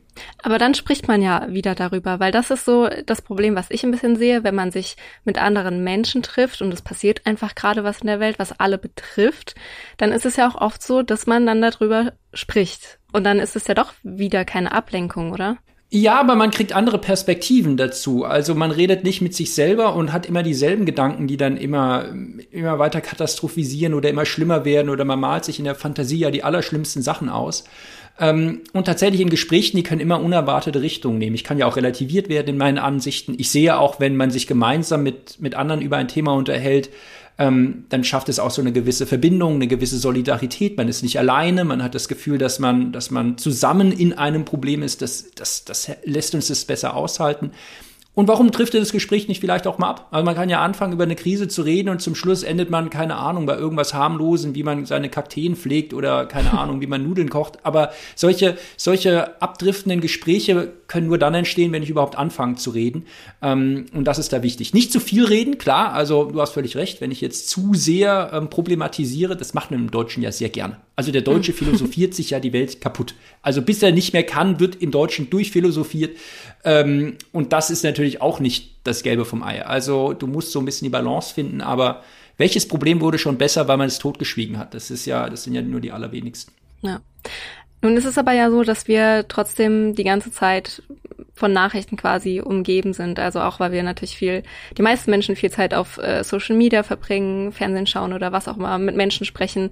Aber 0.44 0.60
dann 0.60 0.76
spricht 0.76 1.08
man 1.08 1.24
ja 1.24 1.48
wieder 1.50 1.74
darüber, 1.74 2.20
weil 2.20 2.32
das 2.32 2.52
ist 2.52 2.64
so 2.64 2.88
das 3.08 3.24
Problem, 3.24 3.56
was 3.56 3.72
ich 3.72 3.84
ein 3.84 3.90
bisschen 3.90 4.18
sehe, 4.18 4.44
wenn 4.44 4.54
man 4.54 4.70
sich 4.70 4.96
mit 5.26 5.42
anderen 5.42 5.84
Menschen 5.84 6.22
trifft 6.22 6.62
und 6.62 6.72
es 6.72 6.84
passiert 6.84 7.26
einfach 7.26 7.56
gerade 7.56 7.84
was 7.84 8.02
in 8.02 8.08
der 8.08 8.20
Welt, 8.20 8.38
was 8.38 8.60
alle 8.60 8.78
betrifft, 8.78 9.56
dann 9.98 10.12
ist 10.12 10.28
es 10.28 10.36
ja 10.36 10.48
auch 10.48 10.62
oft 10.62 10.84
so, 10.84 11.02
dass 11.02 11.26
man 11.26 11.48
dann 11.48 11.60
darüber 11.60 12.14
spricht. 12.32 13.00
Und 13.12 13.24
dann 13.24 13.40
ist 13.40 13.56
es 13.56 13.66
ja 13.66 13.74
doch 13.74 13.92
wieder 14.04 14.46
keine 14.46 14.72
Ablenkung, 14.72 15.32
oder? 15.32 15.58
Ja, 15.94 16.22
aber 16.22 16.36
man 16.36 16.52
kriegt 16.52 16.72
andere 16.72 17.00
Perspektiven 17.00 17.76
dazu. 17.76 18.24
Also 18.24 18.56
man 18.56 18.72
redet 18.72 19.04
nicht 19.04 19.20
mit 19.22 19.36
sich 19.36 19.54
selber 19.54 19.94
und 19.94 20.14
hat 20.14 20.26
immer 20.26 20.42
dieselben 20.42 20.86
Gedanken, 20.86 21.28
die 21.28 21.36
dann 21.36 21.58
immer, 21.58 22.06
immer 22.50 22.80
weiter 22.80 23.02
katastrophisieren 23.02 23.94
oder 23.94 24.10
immer 24.10 24.26
schlimmer 24.26 24.64
werden 24.64 24.90
oder 24.90 25.04
man 25.04 25.20
malt 25.20 25.44
sich 25.44 25.60
in 25.60 25.66
der 25.66 25.76
Fantasie 25.76 26.20
ja 26.20 26.32
die 26.32 26.46
allerschlimmsten 26.46 27.02
Sachen 27.02 27.28
aus. 27.28 27.66
Ähm, 28.20 28.62
und 28.74 28.86
tatsächlich 28.86 29.22
in 29.22 29.30
Gesprächen, 29.30 29.78
die 29.78 29.84
können 29.84 30.02
immer 30.02 30.22
unerwartete 30.22 30.82
Richtungen 30.82 31.18
nehmen. 31.18 31.36
Ich 31.36 31.44
kann 31.44 31.58
ja 31.58 31.66
auch 31.66 31.78
relativiert 31.78 32.30
werden 32.30 32.50
in 32.50 32.58
meinen 32.58 32.78
Ansichten. 32.78 33.36
Ich 33.38 33.50
sehe 33.50 33.78
auch, 33.78 34.00
wenn 34.00 34.16
man 34.16 34.32
sich 34.32 34.48
gemeinsam 34.48 35.04
mit, 35.04 35.40
mit 35.40 35.56
anderen 35.56 35.82
über 35.82 35.98
ein 35.98 36.08
Thema 36.08 36.34
unterhält, 36.34 36.90
ähm, 37.38 37.86
dann 37.90 38.04
schafft 38.04 38.30
es 38.30 38.40
auch 38.40 38.52
so 38.52 38.62
eine 38.62 38.72
gewisse 38.72 39.08
Verbindung, 39.08 39.56
eine 39.56 39.68
gewisse 39.68 39.98
Solidarität. 39.98 40.78
Man 40.78 40.88
ist 40.88 41.02
nicht 41.02 41.18
alleine, 41.18 41.64
man 41.64 41.82
hat 41.82 41.96
das 41.96 42.08
Gefühl, 42.08 42.38
dass 42.38 42.60
man, 42.60 42.92
dass 42.92 43.10
man 43.10 43.38
zusammen 43.38 43.92
in 43.92 44.14
einem 44.14 44.46
Problem 44.46 44.84
ist. 44.84 45.02
Das, 45.02 45.32
das, 45.34 45.66
das 45.66 45.90
lässt 46.04 46.36
uns 46.36 46.50
das 46.50 46.66
besser 46.66 46.96
aushalten. 46.96 47.52
Und 48.14 48.28
warum 48.28 48.52
trifft 48.52 48.74
das 48.74 48.92
Gespräch 48.92 49.30
nicht 49.30 49.40
vielleicht 49.40 49.66
auch 49.68 49.78
mal 49.78 49.90
ab? 49.90 50.08
Also 50.12 50.26
man 50.26 50.36
kann 50.36 50.50
ja 50.50 50.62
anfangen, 50.62 50.92
über 50.92 51.04
eine 51.04 51.16
Krise 51.16 51.48
zu 51.48 51.62
reden 51.62 51.88
und 51.88 52.02
zum 52.02 52.14
Schluss 52.14 52.44
endet 52.44 52.70
man, 52.70 52.90
keine 52.90 53.16
Ahnung, 53.16 53.46
bei 53.46 53.56
irgendwas 53.56 53.94
harmlosen, 53.94 54.54
wie 54.54 54.64
man 54.64 54.86
seine 54.86 55.08
Kakteen 55.10 55.56
pflegt 55.56 55.94
oder 55.94 56.26
keine 56.26 56.52
Ahnung, 56.60 56.82
wie 56.82 56.88
man 56.88 57.04
Nudeln 57.04 57.30
kocht. 57.30 57.60
Aber 57.64 57.92
solche, 58.16 58.58
solche 58.76 59.42
abdriftenden 59.42 60.02
Gespräche 60.02 60.74
können 60.92 61.08
nur 61.08 61.18
dann 61.18 61.34
entstehen, 61.34 61.72
wenn 61.72 61.84
ich 61.84 61.90
überhaupt 61.90 62.18
anfange 62.18 62.56
zu 62.56 62.72
reden. 62.72 63.06
Ähm, 63.42 63.86
und 63.94 64.04
das 64.04 64.20
ist 64.20 64.34
da 64.34 64.44
wichtig. 64.44 64.74
Nicht 64.74 64.92
zu 64.92 65.00
viel 65.00 65.24
reden, 65.24 65.58
klar, 65.58 65.94
also 65.94 66.26
du 66.26 66.42
hast 66.42 66.52
völlig 66.52 66.76
recht, 66.76 67.00
wenn 67.00 67.12
ich 67.12 67.22
jetzt 67.22 67.50
zu 67.50 67.74
sehr 67.74 68.32
ähm, 68.34 68.50
problematisiere, 68.50 69.38
das 69.38 69.54
macht 69.54 69.72
man 69.72 69.80
im 69.80 69.92
Deutschen 69.92 70.22
ja 70.22 70.34
sehr 70.34 70.50
gerne. 70.50 70.76
Also 70.98 71.14
der 71.14 71.22
Deutsche 71.22 71.54
philosophiert 71.54 72.14
sich 72.14 72.32
ja 72.32 72.42
die 72.42 72.52
Welt 72.52 72.82
kaputt. 72.82 73.16
Also 73.42 73.62
bis 73.62 73.82
er 73.82 73.94
nicht 73.94 74.12
mehr 74.12 74.24
kann, 74.24 74.60
wird 74.60 74.82
im 74.82 74.92
Deutschen 74.92 75.30
durchphilosophiert. 75.30 76.18
Ähm, 76.66 77.16
und 77.32 77.54
das 77.54 77.70
ist 77.70 77.86
natürlich 77.86 78.22
auch 78.22 78.42
nicht 78.42 78.76
das 78.84 79.02
Gelbe 79.02 79.24
vom 79.24 79.44
Ei. 79.44 79.66
Also 79.66 80.12
du 80.12 80.28
musst 80.28 80.52
so 80.52 80.60
ein 80.60 80.66
bisschen 80.66 80.88
die 80.88 80.90
Balance 80.90 81.34
finden, 81.34 81.62
aber 81.62 82.04
welches 82.36 82.68
Problem 82.68 83.00
wurde 83.00 83.18
schon 83.18 83.38
besser, 83.38 83.70
weil 83.70 83.78
man 83.78 83.88
es 83.88 83.98
totgeschwiegen 83.98 84.58
hat? 84.58 84.74
Das 84.74 84.92
ist 84.92 85.06
ja, 85.06 85.30
das 85.30 85.46
sind 85.46 85.54
ja 85.54 85.62
nur 85.62 85.80
die 85.80 85.94
allerwenigsten. 85.94 86.52
Ja. 86.82 87.00
Nun 87.82 87.98
ist 87.98 88.06
es 88.06 88.18
aber 88.18 88.34
ja 88.34 88.52
so, 88.52 88.64
dass 88.64 88.88
wir 88.88 89.26
trotzdem 89.28 89.96
die 89.96 90.04
ganze 90.04 90.32
Zeit 90.32 90.84
von 91.34 91.54
Nachrichten 91.54 91.98
quasi 91.98 92.40
umgeben 92.40 92.94
sind. 92.94 93.20
Also 93.20 93.42
auch, 93.42 93.60
weil 93.60 93.72
wir 93.72 93.82
natürlich 93.82 94.16
viel, 94.16 94.44
die 94.78 94.84
meisten 94.84 95.10
Menschen 95.10 95.36
viel 95.36 95.50
Zeit 95.50 95.74
auf 95.74 95.98
äh, 95.98 96.24
Social 96.24 96.56
Media 96.56 96.84
verbringen, 96.84 97.52
Fernsehen 97.52 97.88
schauen 97.88 98.14
oder 98.14 98.32
was 98.32 98.48
auch 98.48 98.58
immer, 98.58 98.78
mit 98.78 98.96
Menschen 98.96 99.26
sprechen. 99.26 99.70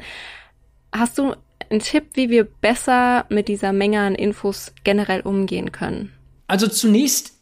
Hast 0.91 1.19
du 1.19 1.35
einen 1.69 1.81
Tipp, 1.81 2.05
wie 2.13 2.29
wir 2.29 2.45
besser 2.45 3.25
mit 3.29 3.47
dieser 3.47 3.73
Menge 3.73 3.99
an 3.99 4.15
Infos 4.15 4.73
generell 4.83 5.21
umgehen 5.21 5.71
können? 5.71 6.11
Also 6.47 6.67
zunächst 6.67 7.35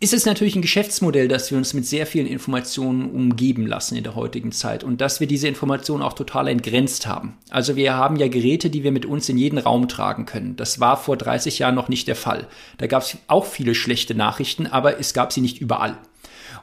ist 0.00 0.12
es 0.12 0.26
natürlich 0.26 0.56
ein 0.56 0.62
Geschäftsmodell, 0.62 1.28
dass 1.28 1.50
wir 1.52 1.58
uns 1.58 1.72
mit 1.72 1.86
sehr 1.86 2.06
vielen 2.06 2.26
Informationen 2.26 3.08
umgeben 3.08 3.66
lassen 3.66 3.96
in 3.96 4.02
der 4.02 4.16
heutigen 4.16 4.50
Zeit 4.50 4.82
und 4.82 5.00
dass 5.00 5.20
wir 5.20 5.28
diese 5.28 5.46
Informationen 5.46 6.02
auch 6.02 6.14
total 6.14 6.48
entgrenzt 6.48 7.06
haben. 7.06 7.38
Also 7.50 7.76
wir 7.76 7.94
haben 7.94 8.16
ja 8.16 8.26
Geräte, 8.26 8.70
die 8.70 8.82
wir 8.82 8.90
mit 8.90 9.06
uns 9.06 9.28
in 9.28 9.38
jeden 9.38 9.58
Raum 9.58 9.86
tragen 9.86 10.26
können. 10.26 10.56
Das 10.56 10.80
war 10.80 10.96
vor 10.96 11.16
30 11.16 11.60
Jahren 11.60 11.76
noch 11.76 11.88
nicht 11.88 12.08
der 12.08 12.16
Fall. 12.16 12.48
Da 12.78 12.88
gab 12.88 13.02
es 13.02 13.16
auch 13.28 13.44
viele 13.44 13.76
schlechte 13.76 14.16
Nachrichten, 14.16 14.66
aber 14.66 14.98
es 14.98 15.14
gab 15.14 15.32
sie 15.32 15.42
nicht 15.42 15.60
überall. 15.60 15.96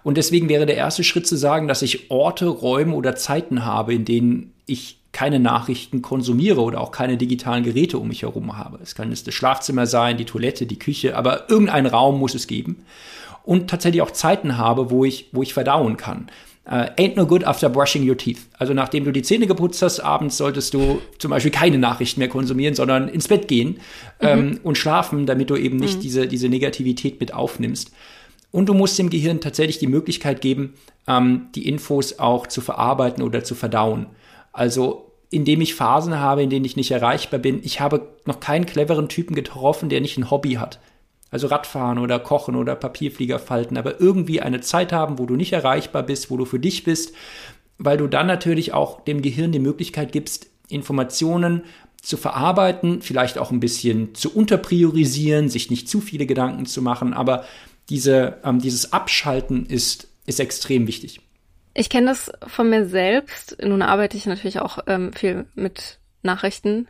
Und 0.03 0.17
deswegen 0.17 0.49
wäre 0.49 0.65
der 0.65 0.75
erste 0.75 1.05
Schritt 1.05 1.25
zu 1.25 1.37
sagen, 1.37 1.69
dass 1.69 1.81
ich 1.81 2.11
Orte, 2.11 2.47
Räume 2.47 2.95
oder 2.95 3.15
Zeiten 3.15 3.63
habe, 3.63 3.93
in 3.93 4.03
denen 4.03 4.53
ich 4.65 5.02
keine 5.13 5.39
Nachrichten 5.39 6.01
konsumiere 6.01 6.61
oder 6.61 6.81
auch 6.81 6.91
keine 6.91 7.17
digitalen 7.17 7.63
Geräte 7.63 7.99
um 7.99 8.09
mich 8.09 8.23
herum 8.23 8.57
habe. 8.57 8.79
Es 8.83 8.95
kann 8.95 9.11
das 9.11 9.23
Schlafzimmer 9.33 9.85
sein, 9.85 10.17
die 10.17 10.25
Toilette, 10.25 10.65
die 10.65 10.79
Küche, 10.79 11.15
aber 11.15 11.49
irgendeinen 11.49 11.85
Raum 11.85 12.19
muss 12.19 12.35
es 12.35 12.47
geben. 12.47 12.83
Und 13.43 13.69
tatsächlich 13.69 14.01
auch 14.01 14.11
Zeiten 14.11 14.57
habe, 14.57 14.89
wo 14.89 15.05
ich, 15.05 15.29
wo 15.31 15.43
ich 15.43 15.53
verdauen 15.53 15.97
kann. 15.97 16.29
Uh, 16.65 16.87
ain't 16.97 17.17
no 17.17 17.25
good 17.25 17.43
after 17.43 17.67
brushing 17.67 18.09
your 18.09 18.17
teeth. 18.17 18.39
Also 18.57 18.73
nachdem 18.73 19.03
du 19.03 19.11
die 19.11 19.21
Zähne 19.21 19.47
geputzt 19.47 19.81
hast, 19.81 19.99
abends 19.99 20.37
solltest 20.37 20.73
du 20.73 21.01
zum 21.19 21.29
Beispiel 21.29 21.51
keine 21.51 21.77
Nachrichten 21.77 22.21
mehr 22.21 22.29
konsumieren, 22.29 22.73
sondern 22.73 23.09
ins 23.09 23.27
Bett 23.27 23.49
gehen 23.49 23.79
mhm. 24.21 24.27
ähm, 24.27 24.59
und 24.63 24.77
schlafen, 24.77 25.25
damit 25.25 25.49
du 25.49 25.57
eben 25.57 25.75
nicht 25.75 25.97
mhm. 25.97 26.01
diese, 26.01 26.27
diese 26.27 26.47
Negativität 26.47 27.19
mit 27.19 27.33
aufnimmst. 27.33 27.91
Und 28.51 28.69
du 28.69 28.73
musst 28.73 28.97
dem 28.97 29.09
Gehirn 29.09 29.41
tatsächlich 29.41 29.79
die 29.79 29.87
Möglichkeit 29.87 30.39
geben, 30.39 30.75
ähm, 31.05 31.47
die 31.53 31.67
Infos 31.67 32.17
auch 32.19 32.47
zu 32.47 32.61
verarbeiten 32.61 33.23
oder 33.23 33.43
zu 33.43 33.55
verdauen. 33.55 34.07
Also 34.53 35.11
indem 35.33 35.61
ich 35.61 35.73
Phasen 35.73 36.19
habe, 36.19 36.43
in 36.43 36.51
denen 36.51 36.63
ich 36.63 36.75
nicht 36.75 36.91
erreichbar 36.91 37.39
bin. 37.39 37.61
Ich 37.63 37.81
habe 37.81 38.07
noch 38.25 38.39
keinen 38.39 38.67
cleveren 38.67 39.09
Typen 39.09 39.35
getroffen, 39.35 39.89
der 39.89 39.99
nicht 39.99 40.17
ein 40.17 40.29
Hobby 40.29 40.53
hat. 40.53 40.79
Also 41.31 41.47
Radfahren 41.47 41.97
oder 41.97 42.19
Kochen 42.19 42.55
oder 42.55 42.75
Papierflieger 42.75 43.39
falten, 43.39 43.75
aber 43.75 43.99
irgendwie 43.99 44.41
eine 44.41 44.61
Zeit 44.61 44.93
haben, 44.93 45.17
wo 45.17 45.25
du 45.25 45.35
nicht 45.35 45.51
erreichbar 45.51 46.03
bist, 46.03 46.29
wo 46.29 46.37
du 46.37 46.45
für 46.45 46.59
dich 46.59 46.83
bist, 46.83 47.15
weil 47.79 47.97
du 47.97 48.05
dann 48.05 48.27
natürlich 48.27 48.73
auch 48.73 49.01
dem 49.01 49.23
Gehirn 49.23 49.51
die 49.51 49.57
Möglichkeit 49.59 50.11
gibst, 50.11 50.45
Informationen 50.69 51.63
zu 51.99 52.17
verarbeiten, 52.17 53.01
vielleicht 53.01 53.39
auch 53.39 53.49
ein 53.49 53.59
bisschen 53.59 54.13
zu 54.13 54.35
unterpriorisieren, 54.35 55.49
sich 55.49 55.71
nicht 55.71 55.89
zu 55.89 55.99
viele 55.99 56.27
Gedanken 56.27 56.67
zu 56.67 56.83
machen, 56.83 57.13
aber 57.13 57.45
diese, 57.89 58.37
ähm, 58.43 58.59
dieses 58.59 58.93
Abschalten 58.93 59.65
ist, 59.65 60.09
ist 60.27 60.39
extrem 60.39 60.85
wichtig. 60.85 61.21
Ich 61.73 61.89
kenne 61.89 62.07
das 62.07 62.31
von 62.45 62.69
mir 62.69 62.85
selbst. 62.85 63.57
Nun 63.63 63.81
arbeite 63.81 64.17
ich 64.17 64.25
natürlich 64.25 64.59
auch 64.59 64.79
ähm, 64.87 65.13
viel 65.13 65.45
mit 65.55 65.99
Nachrichten. 66.21 66.87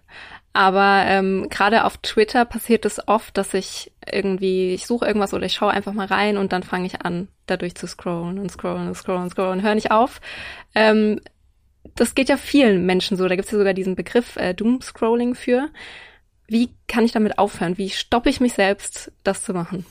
Aber 0.54 1.04
ähm, 1.08 1.48
gerade 1.50 1.84
auf 1.84 1.98
Twitter 1.98 2.46
passiert 2.46 2.86
es 2.86 3.08
oft, 3.08 3.36
dass 3.38 3.56
ich 3.56 3.92
irgendwie, 4.12 4.74
ich 4.74 4.86
suche 4.86 5.06
irgendwas 5.06 5.34
oder 5.34 5.48
ich 5.48 5.54
schaue 5.54 5.72
einfach 5.72 5.94
mal 5.94 6.06
rein 6.06 6.38
und 6.38 6.54
dann 6.54 6.62
fange 6.62 6.86
ich 6.86 7.02
an, 7.02 7.28
dadurch 7.48 7.74
zu 7.74 7.88
scrollen 7.88 8.38
und 8.38 8.52
scrollen 8.52 8.88
und 8.88 8.96
scrollen 8.96 9.24
und 9.24 9.30
scrollen 9.32 9.60
und 9.60 9.66
höre 9.66 9.74
nicht 9.74 9.92
auf. 9.92 10.22
Ähm, 10.76 11.22
das 11.96 12.14
geht 12.14 12.30
ja 12.30 12.38
vielen 12.38 12.86
Menschen 12.86 13.18
so. 13.18 13.28
Da 13.28 13.36
gibt 13.36 13.48
es 13.48 13.52
ja 13.52 13.58
sogar 13.58 13.74
diesen 13.74 13.96
Begriff 13.96 14.36
äh, 14.36 14.54
Doom-Scrolling 14.54 15.34
für. 15.34 15.70
Wie 16.48 16.70
kann 16.88 17.04
ich 17.04 17.12
damit 17.12 17.40
aufhören? 17.40 17.78
Wie 17.80 17.90
stoppe 17.90 18.30
ich 18.30 18.40
mich 18.40 18.54
selbst, 18.54 19.12
das 19.24 19.44
zu 19.44 19.54
machen? 19.54 19.86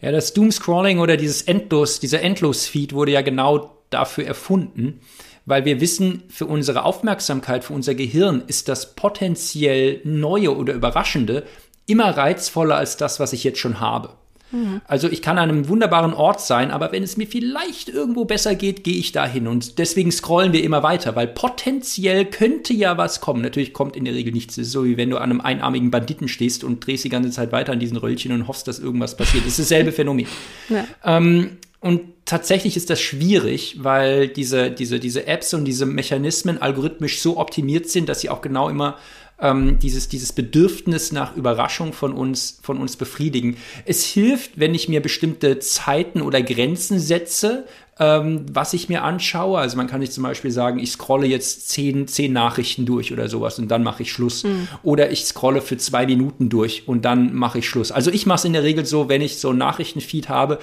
Ja, 0.00 0.10
das 0.10 0.32
Doom-Scrolling 0.34 0.98
oder 0.98 1.16
dieses 1.16 1.42
Endlos, 1.42 2.00
dieser 2.00 2.22
Endlos-Feed 2.22 2.92
wurde 2.92 3.12
ja 3.12 3.22
genau 3.22 3.77
dafür 3.90 4.26
erfunden, 4.26 5.00
weil 5.46 5.64
wir 5.64 5.80
wissen, 5.80 6.22
für 6.28 6.46
unsere 6.46 6.84
Aufmerksamkeit, 6.84 7.64
für 7.64 7.72
unser 7.72 7.94
Gehirn 7.94 8.42
ist 8.46 8.68
das 8.68 8.94
potenziell 8.94 10.00
Neue 10.04 10.54
oder 10.54 10.74
Überraschende 10.74 11.44
immer 11.86 12.16
reizvoller 12.16 12.76
als 12.76 12.96
das, 12.96 13.18
was 13.18 13.32
ich 13.32 13.44
jetzt 13.44 13.58
schon 13.58 13.80
habe. 13.80 14.10
Mhm. 14.50 14.80
Also 14.86 15.08
ich 15.08 15.22
kann 15.22 15.38
an 15.38 15.50
einem 15.50 15.68
wunderbaren 15.68 16.14
Ort 16.14 16.40
sein, 16.40 16.70
aber 16.70 16.92
wenn 16.92 17.02
es 17.02 17.16
mir 17.16 17.26
vielleicht 17.26 17.88
irgendwo 17.88 18.24
besser 18.24 18.54
geht, 18.54 18.84
gehe 18.84 18.96
ich 18.96 19.12
dahin. 19.12 19.46
Und 19.46 19.78
deswegen 19.78 20.10
scrollen 20.10 20.52
wir 20.52 20.62
immer 20.62 20.82
weiter, 20.82 21.16
weil 21.16 21.26
potenziell 21.26 22.24
könnte 22.24 22.72
ja 22.72 22.96
was 22.96 23.20
kommen. 23.20 23.42
Natürlich 23.42 23.72
kommt 23.72 23.96
in 23.96 24.04
der 24.04 24.14
Regel 24.14 24.32
nichts. 24.32 24.58
Es 24.58 24.68
ist 24.68 24.72
so 24.72 24.84
wie 24.84 24.96
wenn 24.96 25.10
du 25.10 25.16
an 25.18 25.30
einem 25.30 25.40
einarmigen 25.40 25.90
Banditen 25.90 26.28
stehst 26.28 26.64
und 26.64 26.86
drehst 26.86 27.04
die 27.04 27.10
ganze 27.10 27.30
Zeit 27.30 27.52
weiter 27.52 27.72
an 27.72 27.80
diesen 27.80 27.96
Röllchen 27.96 28.32
und 28.32 28.48
hoffst, 28.48 28.68
dass 28.68 28.78
irgendwas 28.78 29.16
passiert. 29.16 29.44
Das 29.44 29.58
ist 29.58 29.70
dasselbe 29.70 29.92
Phänomen. 29.92 30.26
Ja. 30.68 30.86
Ähm, 31.04 31.58
und 31.80 32.00
tatsächlich 32.24 32.76
ist 32.76 32.90
das 32.90 33.00
schwierig, 33.00 33.76
weil 33.80 34.28
diese, 34.28 34.70
diese, 34.70 34.98
diese 34.98 35.26
Apps 35.26 35.54
und 35.54 35.64
diese 35.64 35.86
Mechanismen 35.86 36.60
algorithmisch 36.60 37.20
so 37.20 37.38
optimiert 37.38 37.88
sind, 37.88 38.08
dass 38.08 38.20
sie 38.20 38.30
auch 38.30 38.40
genau 38.40 38.68
immer 38.68 38.96
ähm, 39.40 39.78
dieses, 39.78 40.08
dieses 40.08 40.32
Bedürfnis 40.32 41.12
nach 41.12 41.36
Überraschung 41.36 41.92
von 41.92 42.12
uns, 42.12 42.58
von 42.62 42.78
uns 42.78 42.96
befriedigen. 42.96 43.56
Es 43.84 44.04
hilft, 44.04 44.58
wenn 44.58 44.74
ich 44.74 44.88
mir 44.88 45.00
bestimmte 45.00 45.60
Zeiten 45.60 46.20
oder 46.20 46.42
Grenzen 46.42 46.98
setze, 46.98 47.64
ähm, 48.00 48.46
was 48.52 48.72
ich 48.72 48.88
mir 48.88 49.04
anschaue. 49.04 49.58
Also 49.58 49.76
man 49.76 49.86
kann 49.86 50.00
nicht 50.00 50.12
zum 50.12 50.24
Beispiel 50.24 50.50
sagen, 50.50 50.80
ich 50.80 50.90
scrolle 50.92 51.26
jetzt 51.26 51.68
zehn, 51.68 52.08
zehn 52.08 52.32
Nachrichten 52.32 52.86
durch 52.86 53.12
oder 53.12 53.28
sowas 53.28 53.58
und 53.60 53.68
dann 53.68 53.82
mache 53.84 54.02
ich 54.02 54.12
Schluss. 54.12 54.44
Mhm. 54.44 54.68
Oder 54.82 55.10
ich 55.10 55.24
scrolle 55.24 55.60
für 55.60 55.76
zwei 55.76 56.06
Minuten 56.06 56.48
durch 56.48 56.88
und 56.88 57.04
dann 57.04 57.34
mache 57.34 57.60
ich 57.60 57.68
Schluss. 57.68 57.92
Also 57.92 58.10
ich 58.10 58.26
mache 58.26 58.38
es 58.38 58.44
in 58.44 58.52
der 58.52 58.64
Regel 58.64 58.84
so, 58.86 59.08
wenn 59.08 59.20
ich 59.20 59.38
so 59.38 59.50
ein 59.50 59.58
Nachrichtenfeed 59.58 60.28
habe, 60.28 60.58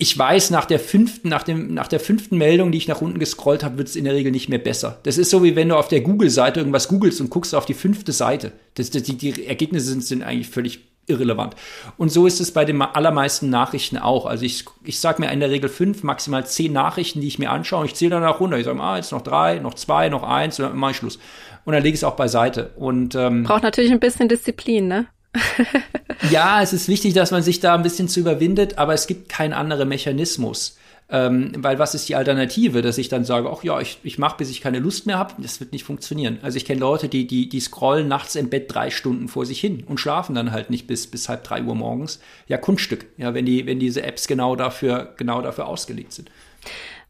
ich 0.00 0.18
weiß, 0.18 0.48
nach 0.48 0.64
der 0.64 0.80
fünften, 0.80 1.28
nach 1.28 1.42
dem, 1.42 1.74
nach 1.74 1.86
der 1.86 2.00
fünften 2.00 2.38
Meldung, 2.38 2.72
die 2.72 2.78
ich 2.78 2.88
nach 2.88 3.02
unten 3.02 3.18
gescrollt 3.18 3.62
habe, 3.62 3.76
wird 3.76 3.88
es 3.88 3.96
in 3.96 4.04
der 4.04 4.14
Regel 4.14 4.32
nicht 4.32 4.48
mehr 4.48 4.58
besser. 4.58 4.98
Das 5.02 5.18
ist 5.18 5.28
so, 5.28 5.44
wie 5.44 5.56
wenn 5.56 5.68
du 5.68 5.76
auf 5.76 5.88
der 5.88 6.00
Google-Seite 6.00 6.60
irgendwas 6.60 6.88
googelst 6.88 7.20
und 7.20 7.28
guckst 7.28 7.54
auf 7.54 7.66
die 7.66 7.74
fünfte 7.74 8.12
Seite. 8.12 8.52
Das, 8.76 8.88
das, 8.88 9.02
die, 9.02 9.18
die 9.18 9.46
Ergebnisse 9.46 9.88
sind, 9.88 10.02
sind 10.02 10.22
eigentlich 10.22 10.48
völlig 10.48 10.80
irrelevant. 11.06 11.54
Und 11.98 12.10
so 12.10 12.26
ist 12.26 12.40
es 12.40 12.50
bei 12.50 12.64
den 12.64 12.80
allermeisten 12.80 13.50
Nachrichten 13.50 13.98
auch. 13.98 14.24
Also 14.24 14.46
ich, 14.46 14.64
ich 14.84 14.98
sage 15.00 15.20
mir 15.20 15.30
in 15.32 15.40
der 15.40 15.50
Regel 15.50 15.68
fünf, 15.68 16.02
maximal 16.02 16.46
zehn 16.46 16.72
Nachrichten, 16.72 17.20
die 17.20 17.28
ich 17.28 17.38
mir 17.38 17.50
anschaue. 17.50 17.80
Und 17.80 17.86
ich 17.86 17.94
zähle 17.94 18.12
danach 18.12 18.40
runter. 18.40 18.56
Ich 18.56 18.64
sage, 18.64 18.80
ah, 18.80 18.96
jetzt 18.96 19.12
noch 19.12 19.22
drei, 19.22 19.58
noch 19.58 19.74
zwei, 19.74 20.08
noch 20.08 20.22
eins, 20.22 20.58
und 20.58 20.64
dann 20.64 20.78
mache 20.78 20.92
ich 20.92 20.96
Schluss. 20.96 21.18
Und 21.66 21.74
dann 21.74 21.82
lege 21.82 21.92
ich 21.92 22.00
es 22.00 22.04
auch 22.04 22.16
beiseite. 22.16 22.70
Und, 22.76 23.14
ähm, 23.16 23.42
Braucht 23.42 23.64
natürlich 23.64 23.92
ein 23.92 24.00
bisschen 24.00 24.30
Disziplin, 24.30 24.88
ne? 24.88 25.08
Ja, 26.30 26.62
es 26.62 26.72
ist 26.72 26.88
wichtig, 26.88 27.14
dass 27.14 27.30
man 27.30 27.42
sich 27.42 27.60
da 27.60 27.74
ein 27.74 27.82
bisschen 27.82 28.08
zu 28.08 28.20
überwindet, 28.20 28.78
aber 28.78 28.94
es 28.94 29.06
gibt 29.06 29.28
keinen 29.28 29.52
anderen 29.52 29.88
Mechanismus. 29.88 30.76
Ähm, 31.12 31.52
weil 31.56 31.80
was 31.80 31.96
ist 31.96 32.08
die 32.08 32.14
Alternative, 32.14 32.82
dass 32.82 32.96
ich 32.96 33.08
dann 33.08 33.24
sage, 33.24 33.50
ach 33.50 33.64
ja, 33.64 33.80
ich, 33.80 33.98
ich 34.04 34.18
mache, 34.18 34.36
bis 34.36 34.48
ich 34.48 34.60
keine 34.60 34.78
Lust 34.78 35.06
mehr 35.06 35.18
habe? 35.18 35.34
Das 35.38 35.58
wird 35.58 35.72
nicht 35.72 35.82
funktionieren. 35.82 36.38
Also 36.42 36.56
ich 36.56 36.64
kenne 36.64 36.78
Leute, 36.78 37.08
die, 37.08 37.26
die, 37.26 37.48
die 37.48 37.58
scrollen 37.58 38.06
nachts 38.06 38.36
im 38.36 38.48
Bett 38.48 38.72
drei 38.72 38.90
Stunden 38.90 39.26
vor 39.26 39.44
sich 39.44 39.58
hin 39.58 39.82
und 39.88 39.98
schlafen 39.98 40.36
dann 40.36 40.52
halt 40.52 40.70
nicht 40.70 40.86
bis, 40.86 41.08
bis 41.08 41.28
halb 41.28 41.42
drei 41.42 41.64
Uhr 41.64 41.74
morgens. 41.74 42.20
Ja, 42.46 42.58
Kunststück, 42.58 43.06
ja, 43.16 43.34
wenn 43.34 43.44
die, 43.44 43.66
wenn 43.66 43.80
diese 43.80 44.04
Apps 44.04 44.28
genau 44.28 44.54
dafür, 44.54 45.14
genau 45.16 45.42
dafür 45.42 45.66
ausgelegt 45.66 46.12
sind 46.12 46.30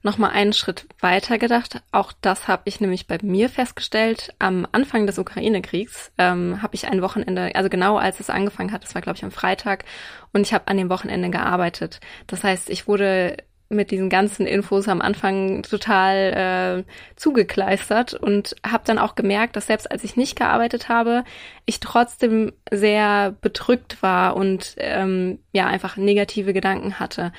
nochmal 0.03 0.31
einen 0.31 0.53
Schritt 0.53 0.87
weiter 1.01 1.39
gedacht. 1.39 1.83
Auch 1.93 2.13
das 2.21 2.49
habe 2.49 2.63
ich 2.65 2.81
nämlich 2.81 3.07
bei 3.07 3.19
mir 3.23 3.49
festgestellt. 3.49 4.35
Am 4.39 4.67
Anfang 4.73 5.07
des 5.07 5.19
Ukraine-Kriegs 5.19 6.13
ähm, 6.19 6.63
habe 6.63 6.75
ich 6.75 6.87
ein 6.87 7.03
Wochenende, 7.03 7.55
also 7.55 7.69
genau 7.69 7.97
als 7.97 8.21
es 8.21 8.31
angefangen 8.31 8.73
hat, 8.73 8.83
das 8.83 8.95
war 8.95 9.03
glaube 9.03 9.17
ich 9.17 9.25
am 9.25 9.31
Freitag, 9.31 9.85
und 10.33 10.43
ich 10.43 10.55
habe 10.55 10.69
an 10.69 10.77
dem 10.77 10.91
Wochenende 10.91 11.31
gearbeitet. 11.31 12.01
Das 12.27 12.45
heißt, 12.45 12.71
ich 12.71 12.87
wurde 12.89 13.37
mit 13.73 13.93
diesen 13.93 14.09
ganzen 14.11 14.47
Infos 14.47 14.89
am 14.89 15.01
Anfang 15.01 15.63
total 15.63 16.85
äh, 16.85 16.93
zugekleistert 17.15 18.15
und 18.15 18.57
habe 18.67 18.83
dann 18.85 18.99
auch 18.99 19.15
gemerkt, 19.15 19.55
dass 19.55 19.69
selbst 19.69 19.91
als 19.91 20.03
ich 20.03 20.17
nicht 20.17 20.37
gearbeitet 20.37 20.89
habe, 20.89 21.23
ich 21.67 21.79
trotzdem 21.79 22.53
sehr 22.73 23.37
bedrückt 23.41 24.03
war 24.03 24.35
und 24.35 24.75
ähm, 24.79 25.39
ja 25.53 25.69
einfach 25.69 25.97
negative 25.97 26.53
Gedanken 26.53 26.99
hatte. 26.99 27.33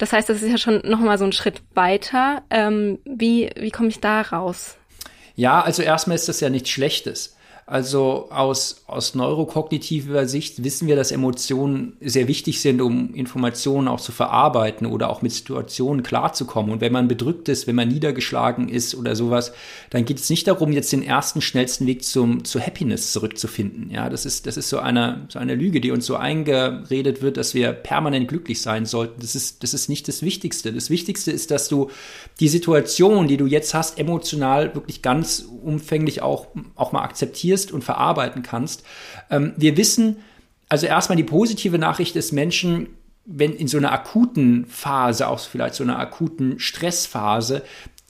Das 0.00 0.14
heißt, 0.14 0.30
das 0.30 0.40
ist 0.40 0.50
ja 0.50 0.56
schon 0.56 0.80
noch 0.84 0.98
mal 0.98 1.18
so 1.18 1.26
ein 1.26 1.32
Schritt 1.32 1.60
weiter. 1.74 2.42
Ähm, 2.48 3.00
wie 3.04 3.50
wie 3.54 3.70
komme 3.70 3.90
ich 3.90 4.00
da 4.00 4.22
raus? 4.22 4.78
Ja, 5.36 5.60
also 5.60 5.82
erstmal 5.82 6.14
ist 6.14 6.26
das 6.26 6.40
ja 6.40 6.48
nichts 6.48 6.70
Schlechtes. 6.70 7.36
Also 7.70 8.26
aus, 8.30 8.82
aus 8.88 9.14
neurokognitiver 9.14 10.26
Sicht 10.26 10.64
wissen 10.64 10.88
wir, 10.88 10.96
dass 10.96 11.12
Emotionen 11.12 11.92
sehr 12.00 12.26
wichtig 12.26 12.60
sind, 12.60 12.80
um 12.80 13.14
Informationen 13.14 13.86
auch 13.86 14.00
zu 14.00 14.10
verarbeiten 14.10 14.88
oder 14.88 15.08
auch 15.08 15.22
mit 15.22 15.30
Situationen 15.30 16.02
klarzukommen. 16.02 16.72
Und 16.72 16.80
wenn 16.80 16.92
man 16.92 17.06
bedrückt 17.06 17.48
ist, 17.48 17.68
wenn 17.68 17.76
man 17.76 17.86
niedergeschlagen 17.86 18.68
ist 18.68 18.96
oder 18.96 19.14
sowas, 19.14 19.52
dann 19.90 20.04
geht 20.04 20.18
es 20.18 20.28
nicht 20.28 20.48
darum, 20.48 20.72
jetzt 20.72 20.90
den 20.90 21.04
ersten, 21.04 21.40
schnellsten 21.40 21.86
Weg 21.86 22.02
zum, 22.02 22.42
zu 22.42 22.58
Happiness 22.58 23.12
zurückzufinden. 23.12 23.88
Ja, 23.92 24.10
das 24.10 24.26
ist, 24.26 24.48
das 24.48 24.56
ist 24.56 24.68
so 24.68 24.80
eine, 24.80 25.26
so 25.28 25.38
eine 25.38 25.54
Lüge, 25.54 25.80
die 25.80 25.92
uns 25.92 26.06
so 26.06 26.16
eingeredet 26.16 27.22
wird, 27.22 27.36
dass 27.36 27.54
wir 27.54 27.72
permanent 27.72 28.26
glücklich 28.26 28.62
sein 28.62 28.84
sollten. 28.84 29.20
Das 29.20 29.36
ist, 29.36 29.62
das 29.62 29.74
ist 29.74 29.88
nicht 29.88 30.08
das 30.08 30.22
Wichtigste. 30.22 30.72
Das 30.72 30.90
Wichtigste 30.90 31.30
ist, 31.30 31.52
dass 31.52 31.68
du 31.68 31.88
die 32.40 32.48
Situation, 32.48 33.28
die 33.28 33.36
du 33.36 33.46
jetzt 33.46 33.74
hast, 33.74 33.96
emotional 33.96 34.74
wirklich 34.74 35.02
ganz 35.02 35.46
umfänglich 35.62 36.20
auch, 36.20 36.48
auch 36.74 36.90
mal 36.90 37.04
akzeptierst 37.04 37.59
reflektierst 37.60 37.72
und 37.72 37.84
verarbeiten 37.84 38.42
kannst. 38.42 38.84
Ähm, 39.30 39.52
wir 39.56 39.76
wissen, 39.76 40.16
also 40.68 40.86
erstmal 40.86 41.16
die 41.16 41.24
positive 41.24 41.78
Nachricht 41.78 42.16
ist, 42.16 42.32
Menschen, 42.32 42.88
wenn 43.26 43.52
in 43.52 43.68
so 43.68 43.78
einer 43.78 43.92
akuten 43.92 44.66
Phase, 44.66 45.28
auch 45.28 45.40
vielleicht 45.40 45.74
so 45.74 45.84
einer 45.84 45.98
akuten 45.98 46.58
Stressphase, 46.58 47.62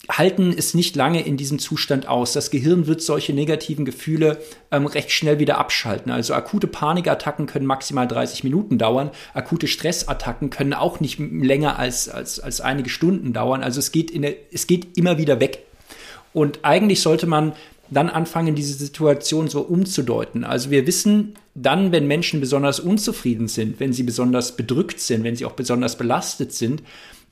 halten 0.08 0.52
es 0.56 0.74
nicht 0.74 0.96
lange 0.96 1.24
in 1.24 1.36
diesem 1.36 1.58
Zustand 1.58 2.08
aus. 2.08 2.32
Das 2.32 2.50
Gehirn 2.50 2.86
wird 2.86 3.02
solche 3.02 3.32
negativen 3.32 3.84
Gefühle 3.84 4.38
ähm, 4.72 4.86
recht 4.86 5.12
schnell 5.12 5.38
wieder 5.38 5.58
abschalten. 5.58 6.10
Also 6.10 6.34
akute 6.34 6.66
Panikattacken 6.66 7.46
können 7.46 7.66
maximal 7.66 8.08
30 8.08 8.42
Minuten 8.42 8.78
dauern. 8.78 9.10
Akute 9.34 9.68
Stressattacken 9.68 10.50
können 10.50 10.72
auch 10.74 11.00
nicht 11.00 11.18
länger 11.18 11.78
als, 11.78 12.08
als, 12.08 12.40
als 12.40 12.60
einige 12.60 12.90
Stunden 12.90 13.32
dauern. 13.32 13.62
Also 13.62 13.78
es 13.78 13.92
geht, 13.92 14.10
in 14.10 14.24
es 14.24 14.66
geht 14.66 14.96
immer 14.96 15.18
wieder 15.18 15.38
weg. 15.38 15.64
Und 16.32 16.60
eigentlich 16.62 17.00
sollte 17.02 17.26
man 17.26 17.52
dann 17.90 18.08
anfangen, 18.08 18.54
diese 18.54 18.74
Situation 18.74 19.48
so 19.48 19.62
umzudeuten. 19.62 20.44
Also 20.44 20.70
wir 20.70 20.86
wissen 20.86 21.34
dann, 21.54 21.92
wenn 21.92 22.06
Menschen 22.06 22.40
besonders 22.40 22.80
unzufrieden 22.80 23.48
sind, 23.48 23.80
wenn 23.80 23.92
sie 23.92 24.04
besonders 24.04 24.56
bedrückt 24.56 25.00
sind, 25.00 25.24
wenn 25.24 25.36
sie 25.36 25.44
auch 25.44 25.52
besonders 25.52 25.98
belastet 25.98 26.52
sind, 26.52 26.82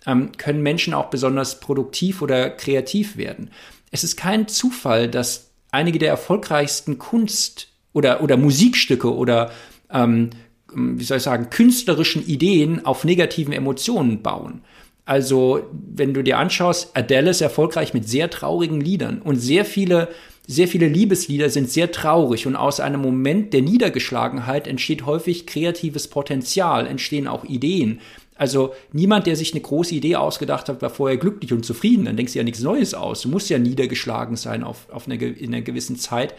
ähm, 0.06 0.32
können 0.36 0.62
Menschen 0.62 0.94
auch 0.94 1.06
besonders 1.06 1.60
produktiv 1.60 2.22
oder 2.22 2.50
kreativ 2.50 3.16
werden. 3.16 3.50
Es 3.90 4.04
ist 4.04 4.16
kein 4.16 4.48
Zufall, 4.48 5.08
dass 5.08 5.50
einige 5.70 5.98
der 5.98 6.10
erfolgreichsten 6.10 6.98
Kunst- 6.98 7.68
oder, 7.92 8.22
oder 8.22 8.36
Musikstücke 8.36 9.14
oder 9.14 9.52
ähm, 9.90 10.30
wie 10.74 11.04
soll 11.04 11.16
ich 11.16 11.22
sagen, 11.22 11.50
künstlerischen 11.50 12.26
Ideen 12.26 12.84
auf 12.84 13.04
negativen 13.04 13.52
Emotionen 13.52 14.22
bauen. 14.22 14.62
Also, 15.06 15.62
wenn 15.72 16.12
du 16.12 16.22
dir 16.22 16.36
anschaust, 16.36 16.94
Adele 16.94 17.30
ist 17.30 17.40
erfolgreich 17.40 17.94
mit 17.94 18.06
sehr 18.06 18.28
traurigen 18.28 18.80
Liedern 18.80 19.22
und 19.22 19.36
sehr 19.36 19.64
viele 19.64 20.08
sehr 20.50 20.67
viele 20.67 20.88
Liebeslieder 20.88 21.50
sind 21.50 21.71
sehr 21.71 21.93
traurig 21.93 22.47
und 22.47 22.57
aus 22.57 22.81
einem 22.81 23.02
Moment 23.02 23.52
der 23.52 23.61
Niedergeschlagenheit 23.61 24.67
entsteht 24.67 25.05
häufig 25.05 25.47
kreatives 25.47 26.09
Potenzial, 26.09 26.87
entstehen 26.87 27.28
auch 27.28 27.45
Ideen. 27.45 28.00
Also 28.35 28.73
niemand, 28.90 29.26
der 29.26 29.37
sich 29.37 29.52
eine 29.52 29.61
große 29.61 29.95
Idee 29.95 30.17
ausgedacht 30.17 30.71
hat, 30.71 30.81
war 30.81 30.88
vorher 30.88 31.19
glücklich 31.19 31.52
und 31.52 31.67
zufrieden. 31.67 32.07
Dann 32.07 32.17
denkst 32.17 32.33
du 32.33 32.38
ja 32.38 32.45
nichts 32.45 32.62
Neues 32.62 32.95
aus. 32.95 33.21
Du 33.21 33.28
musst 33.28 33.50
ja 33.50 33.59
niedergeschlagen 33.59 34.37
sein 34.37 34.64
auf, 34.64 34.88
auf 34.90 35.07
eine, 35.07 35.17
in 35.17 35.52
einer 35.52 35.62
gewissen 35.62 35.97
Zeit. 35.97 36.35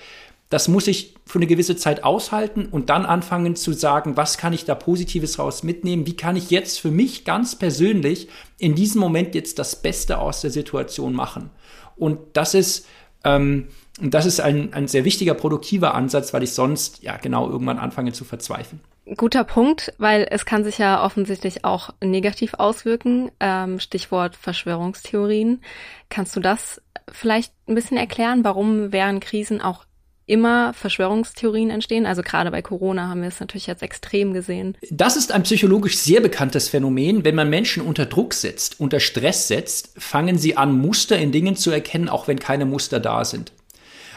Das 0.50 0.68
muss 0.68 0.88
ich 0.88 1.14
für 1.28 1.38
eine 1.38 1.46
gewisse 1.46 1.76
Zeit 1.76 2.04
aushalten 2.04 2.66
und 2.66 2.90
dann 2.90 3.06
anfangen 3.06 3.56
zu 3.56 3.74
sagen, 3.74 4.18
was 4.18 4.40
kann 4.40 4.54
ich 4.54 4.66
da 4.66 4.74
Positives 4.74 5.38
raus 5.38 5.62
mitnehmen? 5.62 6.08
Wie 6.08 6.16
kann 6.16 6.36
ich 6.36 6.50
jetzt 6.50 6.80
für 6.80 6.90
mich 6.90 7.26
ganz 7.26 7.56
persönlich 7.56 8.28
in 8.58 8.74
diesem 8.74 9.02
Moment 9.02 9.36
jetzt 9.36 9.60
das 9.60 9.76
Beste 9.76 10.18
aus 10.18 10.42
der 10.42 10.50
Situation 10.50 11.14
machen? 11.14 11.52
Und 11.96 12.18
das 12.34 12.56
ist, 12.56 12.88
ähm, 13.24 13.68
und 14.00 14.14
das 14.14 14.26
ist 14.26 14.40
ein, 14.40 14.74
ein 14.74 14.88
sehr 14.88 15.04
wichtiger, 15.04 15.34
produktiver 15.34 15.94
Ansatz, 15.94 16.34
weil 16.34 16.44
ich 16.44 16.54
sonst 16.54 17.04
ja 17.04 17.18
genau 17.18 17.50
irgendwann 17.50 17.78
anfange 17.78 18.14
zu 18.14 18.24
verzweifeln. 18.24 18.82
Guter 19.18 19.44
Punkt, 19.44 19.94
weil 19.98 20.28
es 20.30 20.46
kann 20.46 20.64
sich 20.64 20.78
ja 20.78 21.04
offensichtlich 21.04 21.66
auch 21.66 21.90
negativ 22.02 22.54
auswirken. 22.54 23.32
Ähm, 23.40 23.80
Stichwort 23.80 24.36
Verschwörungstheorien. 24.36 25.62
Kannst 26.10 26.36
du 26.36 26.40
das 26.40 26.82
vielleicht 27.12 27.54
ein 27.68 27.76
bisschen 27.76 27.98
erklären, 27.98 28.44
warum 28.44 28.92
während 28.92 29.24
Krisen 29.24 29.62
auch 29.62 29.84
immer 30.30 30.74
Verschwörungstheorien 30.74 31.70
entstehen. 31.70 32.06
Also 32.06 32.22
gerade 32.22 32.52
bei 32.52 32.62
Corona 32.62 33.08
haben 33.10 33.22
wir 33.22 33.28
es 33.28 33.40
natürlich 33.40 33.68
jetzt 33.68 33.82
extrem 33.82 34.34
gesehen. 34.34 34.78
Das 34.92 35.18
ist 35.18 35.32
ein 35.32 35.44
psychologisch 35.44 35.98
sehr 35.98 36.22
bekanntes 36.22 36.70
Phänomen. 36.70 37.26
Wenn 37.26 37.36
man 37.36 37.50
Menschen 37.50 37.82
unter 37.82 38.06
Druck 38.06 38.34
setzt, 38.34 38.80
unter 38.80 39.00
Stress 39.00 39.48
setzt, 39.48 39.92
fangen 39.98 40.38
sie 40.38 40.56
an, 40.56 40.78
Muster 40.78 41.18
in 41.18 41.32
Dingen 41.32 41.56
zu 41.56 41.72
erkennen, 41.72 42.10
auch 42.10 42.28
wenn 42.28 42.40
keine 42.40 42.66
Muster 42.66 43.00
da 43.00 43.26
sind. 43.26 43.52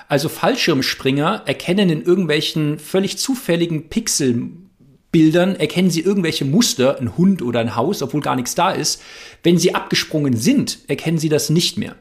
Also 0.09 0.29
Fallschirmspringer 0.29 1.45
erkennen 1.47 1.89
in 1.89 2.03
irgendwelchen 2.03 2.79
völlig 2.79 3.17
zufälligen 3.17 3.89
Pixelbildern, 3.89 5.57
erkennen 5.57 5.91
sie 5.91 6.03
irgendwelche 6.03 6.45
Muster, 6.45 7.01
ein 7.01 7.17
Hund 7.17 7.41
oder 7.41 7.61
ein 7.61 7.75
Haus, 7.75 8.03
obwohl 8.03 8.21
gar 8.21 8.37
nichts 8.37 8.55
da 8.55 8.73
ist. 8.73 9.01
Wenn 9.43 9.57
sie 9.57 9.75
abgesprungen 9.75 10.37
sind, 10.37 10.81
erkennen 10.89 11.17
sie 11.17 11.31
das 11.31 11.49
nicht 11.49 11.79
mehr. 11.79 11.97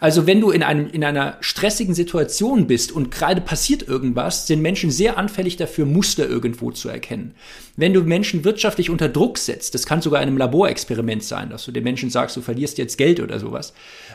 Also 0.00 0.26
wenn 0.26 0.40
du 0.40 0.50
in, 0.50 0.62
einem, 0.62 0.88
in 0.90 1.04
einer 1.04 1.36
stressigen 1.40 1.94
Situation 1.94 2.66
bist 2.66 2.92
und 2.92 3.10
gerade 3.10 3.40
passiert 3.40 3.86
irgendwas, 3.86 4.46
sind 4.46 4.62
Menschen 4.62 4.90
sehr 4.90 5.18
anfällig 5.18 5.56
dafür, 5.56 5.86
Muster 5.86 6.28
irgendwo 6.28 6.70
zu 6.70 6.88
erkennen. 6.88 7.34
Wenn 7.76 7.94
du 7.94 8.02
Menschen 8.02 8.44
wirtschaftlich 8.44 8.90
unter 8.90 9.08
Druck 9.08 9.38
setzt, 9.38 9.74
das 9.74 9.86
kann 9.86 10.02
sogar 10.02 10.20
in 10.22 10.28
einem 10.28 10.36
Laborexperiment 10.36 11.24
sein, 11.24 11.50
dass 11.50 11.64
du 11.64 11.72
den 11.72 11.84
Menschen 11.84 12.10
sagst, 12.10 12.36
du 12.36 12.42
verlierst 12.42 12.78
jetzt 12.78 12.98
Geld 12.98 13.18
oder 13.20 13.38
sowas, 13.38 13.72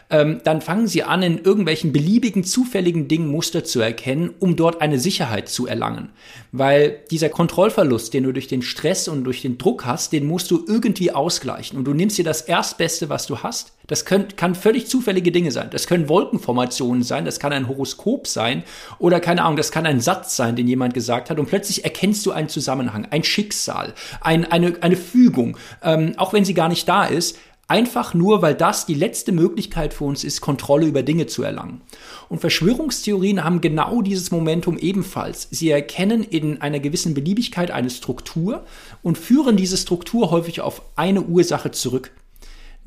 ähm, 0.10 0.42
dann 0.44 0.62
fangen 0.62 0.88
sie 0.88 1.04
an, 1.04 1.24
in 1.24 1.40
irgendwelchen 1.40 1.92
beliebigen, 1.92 2.44
zufälligen 2.44 3.08
Dingen 3.08 3.30
Muster 3.30 3.64
zu 3.64 3.80
erkennen, 3.80 4.32
um 4.40 4.56
dort 4.56 4.82
eine 4.82 5.00
Sicherheit 5.00 5.50
zu 5.50 5.66
erlangen. 5.66 6.10
Weil 6.52 7.00
dieser 7.10 7.30
Kontrollverlust, 7.30 8.14
den 8.14 8.24
du 8.24 8.32
durch 8.32 8.48
den 8.48 8.62
Stress 8.62 9.08
und 9.08 9.24
durch 9.24 9.42
den 9.42 9.58
Druck 9.58 9.86
hast, 9.86 10.14
den 10.14 10.28
musst 10.28 10.52
du 10.52 10.64
irgendwie 10.68 11.12
ausgleichen. 11.12 11.78
Und 11.78 11.86
du 11.86 11.94
nimmst 11.94 12.18
dir 12.18 12.26
das 12.26 12.42
Erstbeste, 12.42 13.10
was 13.10 13.26
du 13.26 13.40
hast. 13.40 13.74
Das 13.88 14.04
können, 14.04 14.28
kann 14.36 14.54
völlig 14.54 14.88
zufällige 14.88 15.32
Dinge 15.32 15.52
sein. 15.52 15.70
Das 15.72 15.88
können 15.88 16.10
Wolkenformationen 16.10 17.04
sein, 17.04 17.26
das 17.26 17.40
kann 17.40 17.54
ein 17.54 17.68
Horoskop 17.68 18.28
sein 18.28 18.64
oder 19.00 19.20
keine 19.20 19.44
Ahnung, 19.44 19.58
das 19.58 19.72
kann 19.72 19.86
ein 19.86 20.02
Satz 20.02 20.36
sein, 20.36 20.56
den 20.56 20.68
jemand 20.68 20.94
gesagt 20.94 21.30
hat. 21.30 21.40
Und 21.40 21.48
plötzlich 21.48 21.84
erkennst 21.86 22.26
du 22.26 22.32
einen 22.32 22.50
Zusammenhang, 22.50 23.08
ein 23.10 23.24
Schicksal, 23.24 23.94
ein, 24.22 24.46
eine, 24.46 24.76
eine 24.82 24.98
Fügung, 24.98 25.58
ähm, 25.82 26.14
auch 26.18 26.34
wenn 26.34 26.46
sie 26.46 26.54
gar 26.54 26.70
nicht 26.70 26.88
da 26.88 27.06
ist. 27.06 27.38
Einfach 27.70 28.14
nur, 28.14 28.42
weil 28.42 28.56
das 28.56 28.86
die 28.86 28.94
letzte 28.94 29.34
Möglichkeit 29.34 29.94
für 29.94 30.06
uns 30.06 30.24
ist, 30.24 30.40
Kontrolle 30.40 30.86
über 30.86 31.04
Dinge 31.04 31.28
zu 31.28 31.44
erlangen. 31.44 31.82
Und 32.30 32.40
Verschwörungstheorien 32.40 33.44
haben 33.44 33.60
genau 33.60 34.02
dieses 34.02 34.32
Momentum 34.32 34.78
ebenfalls. 34.78 35.50
Sie 35.52 35.70
erkennen 35.70 36.24
in 36.24 36.62
einer 36.62 36.80
gewissen 36.80 37.14
Beliebigkeit 37.14 37.70
eine 37.70 37.90
Struktur 37.90 38.64
und 39.04 39.18
führen 39.18 39.58
diese 39.58 39.76
Struktur 39.76 40.32
häufig 40.32 40.62
auf 40.62 40.82
eine 40.96 41.24
Ursache 41.24 41.72
zurück. 41.72 42.12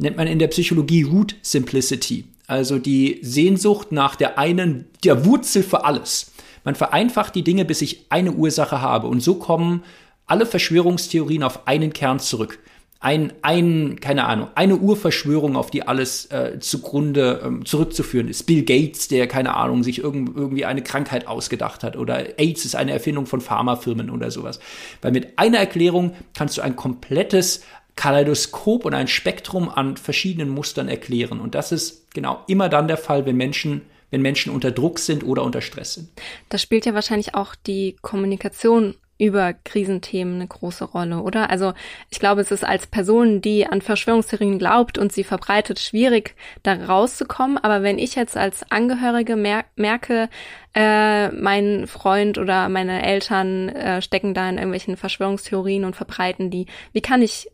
Nennt 0.01 0.17
man 0.17 0.27
in 0.27 0.39
der 0.39 0.49
Psychologie 0.49 1.03
Root 1.03 1.37
Simplicity, 1.43 2.25
also 2.47 2.79
die 2.79 3.19
Sehnsucht 3.21 3.93
nach 3.93 4.17
der 4.17 4.39
einen, 4.39 4.87
der 5.05 5.27
Wurzel 5.27 5.63
für 5.63 5.85
alles. 5.85 6.33
Man 6.65 6.75
vereinfacht 6.75 7.35
die 7.35 7.45
Dinge, 7.45 7.67
bis 7.67 7.83
ich 7.83 8.07
eine 8.09 8.33
Ursache 8.33 8.81
habe. 8.81 9.09
Und 9.09 9.23
so 9.23 9.35
kommen 9.35 9.83
alle 10.27 10.47
Verschwörungstheorien 10.47 11.43
auf 11.43 11.67
einen 11.67 11.93
Kern 11.93 12.19
zurück 12.19 12.59
ein, 13.03 13.33
ein, 13.41 13.99
keine 13.99 14.27
Ahnung, 14.27 14.49
eine 14.55 14.77
Urverschwörung, 14.77 15.57
auf 15.57 15.71
die 15.71 15.89
alles 15.89 16.27
äh, 16.27 16.59
zugrunde 16.61 17.41
ähm, 17.43 17.65
zurückzuführen 17.65 18.29
ist. 18.29 18.45
Bill 18.45 18.63
Gates, 18.63 19.09
der, 19.09 19.27
keine 19.27 19.57
Ahnung, 19.57 19.83
sich 19.83 20.01
irgend, 20.01 20.37
irgendwie 20.37 20.67
eine 20.67 20.83
Krankheit 20.83 21.27
ausgedacht 21.27 21.83
hat 21.83 21.97
oder 21.97 22.39
AIDS 22.39 22.67
ist 22.67 22.77
eine 22.77 22.93
Erfindung 22.93 23.25
von 23.25 23.41
Pharmafirmen 23.41 24.11
oder 24.11 24.31
sowas. 24.31 24.61
Weil 25.01 25.13
mit 25.13 25.39
einer 25.39 25.59
Erklärung 25.59 26.13
kannst 26.37 26.59
du 26.59 26.63
ein 26.63 26.77
komplettes 26.77 27.63
Kaleidoskop 28.01 28.87
und 28.87 28.95
ein 28.95 29.09
Spektrum 29.09 29.69
an 29.69 29.99
verschiedenen 29.99 30.49
Mustern 30.49 30.89
erklären. 30.89 31.39
Und 31.39 31.55
das 31.55 31.71
ist 31.71 32.15
genau 32.15 32.43
immer 32.47 32.71
dann 32.71 32.89
der 32.89 32.97
Fall, 32.97 33.27
wenn 33.27 33.37
Menschen 33.37 33.83
wenn 34.13 34.23
Menschen 34.23 34.53
unter 34.53 34.73
Druck 34.73 34.99
sind 34.99 35.23
oder 35.23 35.45
unter 35.45 35.61
Stress 35.61 35.95
sind. 35.95 36.09
Das 36.49 36.61
spielt 36.61 36.85
ja 36.85 36.95
wahrscheinlich 36.95 37.37
auch 37.37 37.55
die 37.55 37.95
Kommunikation 38.03 38.97
über 39.19 39.53
Krisenthemen 39.53 40.37
eine 40.37 40.49
große 40.49 40.83
Rolle, 40.83 41.21
oder? 41.21 41.51
Also 41.51 41.75
ich 42.09 42.19
glaube, 42.19 42.41
es 42.41 42.51
ist 42.51 42.65
als 42.65 42.89
Person, 42.89 43.41
die 43.41 43.67
an 43.67 43.83
Verschwörungstheorien 43.83 44.59
glaubt 44.59 44.99
und 44.99 45.13
sie 45.13 45.23
verbreitet, 45.23 45.79
schwierig, 45.79 46.35
da 46.65 46.73
rauszukommen. 46.73 47.57
Aber 47.59 47.85
wenn 47.85 47.99
ich 47.99 48.17
jetzt 48.17 48.37
als 48.37 48.69
Angehörige 48.73 49.37
mer 49.37 49.65
merke, 49.77 50.29
äh, 50.75 51.29
mein 51.29 51.87
Freund 51.87 52.37
oder 52.37 52.69
meine 52.69 53.05
Eltern 53.07 53.69
äh, 53.69 54.03
stecken 54.03 54.35
da 54.35 54.49
in 54.49 54.57
irgendwelchen 54.57 54.97
Verschwörungstheorien 54.97 55.85
und 55.85 55.95
verbreiten 55.95 56.51
die, 56.51 56.67
wie 56.93 57.03
kann 57.03 57.23
ich 57.23 57.49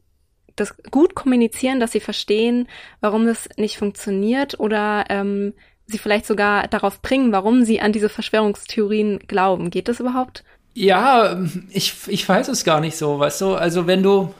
das 0.56 0.74
gut 0.90 1.14
kommunizieren, 1.14 1.80
dass 1.80 1.92
sie 1.92 2.00
verstehen, 2.00 2.68
warum 3.00 3.26
das 3.26 3.48
nicht 3.56 3.78
funktioniert 3.78 4.58
oder 4.58 5.04
ähm, 5.08 5.52
sie 5.86 5.98
vielleicht 5.98 6.26
sogar 6.26 6.66
darauf 6.68 7.00
bringen, 7.00 7.32
warum 7.32 7.64
sie 7.64 7.80
an 7.80 7.92
diese 7.92 8.08
Verschwörungstheorien 8.08 9.20
glauben. 9.26 9.70
Geht 9.70 9.88
das 9.88 10.00
überhaupt? 10.00 10.44
Ja, 10.74 11.40
ich, 11.70 11.94
ich 12.08 12.28
weiß 12.28 12.48
es 12.48 12.64
gar 12.64 12.80
nicht 12.80 12.96
so, 12.96 13.18
weißt 13.18 13.40
du? 13.40 13.54
Also 13.54 13.86
wenn 13.86 14.02
du, 14.02 14.34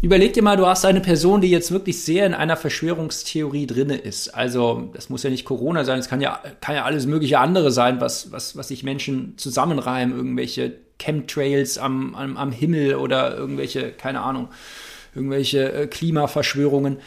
überleg 0.00 0.32
dir 0.32 0.42
mal, 0.42 0.56
du 0.56 0.66
hast 0.66 0.84
eine 0.84 1.00
Person, 1.00 1.40
die 1.40 1.50
jetzt 1.50 1.72
wirklich 1.72 2.04
sehr 2.04 2.26
in 2.26 2.34
einer 2.34 2.56
Verschwörungstheorie 2.56 3.66
drinne 3.66 3.96
ist. 3.96 4.28
Also 4.28 4.90
das 4.94 5.08
muss 5.08 5.22
ja 5.22 5.30
nicht 5.30 5.44
Corona 5.44 5.84
sein, 5.84 5.98
es 5.98 6.08
kann 6.08 6.20
ja, 6.20 6.40
kann 6.60 6.76
ja 6.76 6.84
alles 6.84 7.06
mögliche 7.06 7.38
andere 7.38 7.72
sein, 7.72 8.00
was, 8.00 8.30
was, 8.30 8.56
was 8.56 8.68
sich 8.68 8.84
Menschen 8.84 9.36
zusammenreimen, 9.38 10.14
irgendwelche 10.14 10.74
Chemtrails 11.00 11.78
am, 11.78 12.14
am, 12.14 12.36
am 12.36 12.52
Himmel 12.52 12.94
oder 12.96 13.36
irgendwelche, 13.36 13.90
keine 13.90 14.20
Ahnung, 14.20 14.48
irgendwelche 15.14 15.72
äh, 15.72 15.86
Klimaverschwörungen. 15.86 16.98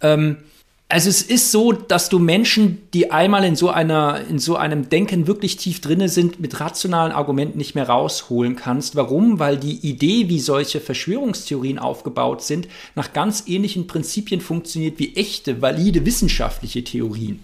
Ähm, 0.00 0.38
also 0.88 1.08
es 1.08 1.22
ist 1.22 1.50
so, 1.50 1.72
dass 1.72 2.08
du 2.08 2.18
Menschen, 2.18 2.86
die 2.92 3.10
einmal 3.10 3.44
in 3.44 3.56
so 3.56 3.70
einer, 3.70 4.20
in 4.28 4.38
so 4.38 4.56
einem 4.56 4.90
Denken 4.90 5.26
wirklich 5.26 5.56
tief 5.56 5.80
drinne 5.80 6.08
sind, 6.08 6.40
mit 6.40 6.60
rationalen 6.60 7.10
Argumenten 7.10 7.58
nicht 7.58 7.74
mehr 7.74 7.88
rausholen 7.88 8.54
kannst. 8.54 8.94
Warum? 8.94 9.38
Weil 9.38 9.56
die 9.56 9.78
Idee, 9.78 10.28
wie 10.28 10.38
solche 10.38 10.80
Verschwörungstheorien 10.80 11.78
aufgebaut 11.78 12.42
sind, 12.42 12.68
nach 12.94 13.12
ganz 13.12 13.44
ähnlichen 13.46 13.86
Prinzipien 13.86 14.40
funktioniert 14.40 14.98
wie 14.98 15.16
echte, 15.16 15.62
valide 15.62 16.04
wissenschaftliche 16.04 16.84
Theorien. 16.84 17.42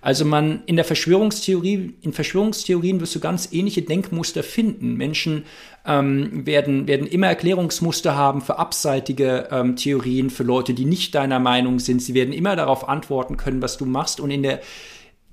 Also 0.00 0.24
man 0.24 0.62
in 0.66 0.76
der 0.76 0.84
Verschwörungstheorie, 0.84 1.94
in 2.00 2.12
Verschwörungstheorien 2.12 3.00
wirst 3.00 3.14
du 3.14 3.20
ganz 3.20 3.52
ähnliche 3.52 3.82
Denkmuster 3.82 4.42
finden. 4.42 4.94
Menschen 4.94 5.44
ähm, 5.86 6.46
werden, 6.46 6.86
werden 6.86 7.06
immer 7.06 7.26
Erklärungsmuster 7.26 8.16
haben 8.16 8.40
für 8.40 8.58
abseitige 8.58 9.48
ähm, 9.50 9.76
Theorien, 9.76 10.30
für 10.30 10.42
Leute, 10.42 10.72
die 10.72 10.86
nicht 10.86 11.14
deiner 11.14 11.38
Meinung 11.38 11.78
sind. 11.80 12.00
Sie 12.00 12.14
werden 12.14 12.32
immer 12.32 12.56
darauf 12.56 12.88
antworten 12.88 13.36
können, 13.36 13.60
was 13.60 13.76
du 13.76 13.84
machst. 13.84 14.20
Und 14.20 14.30
in 14.30 14.42
der, 14.42 14.60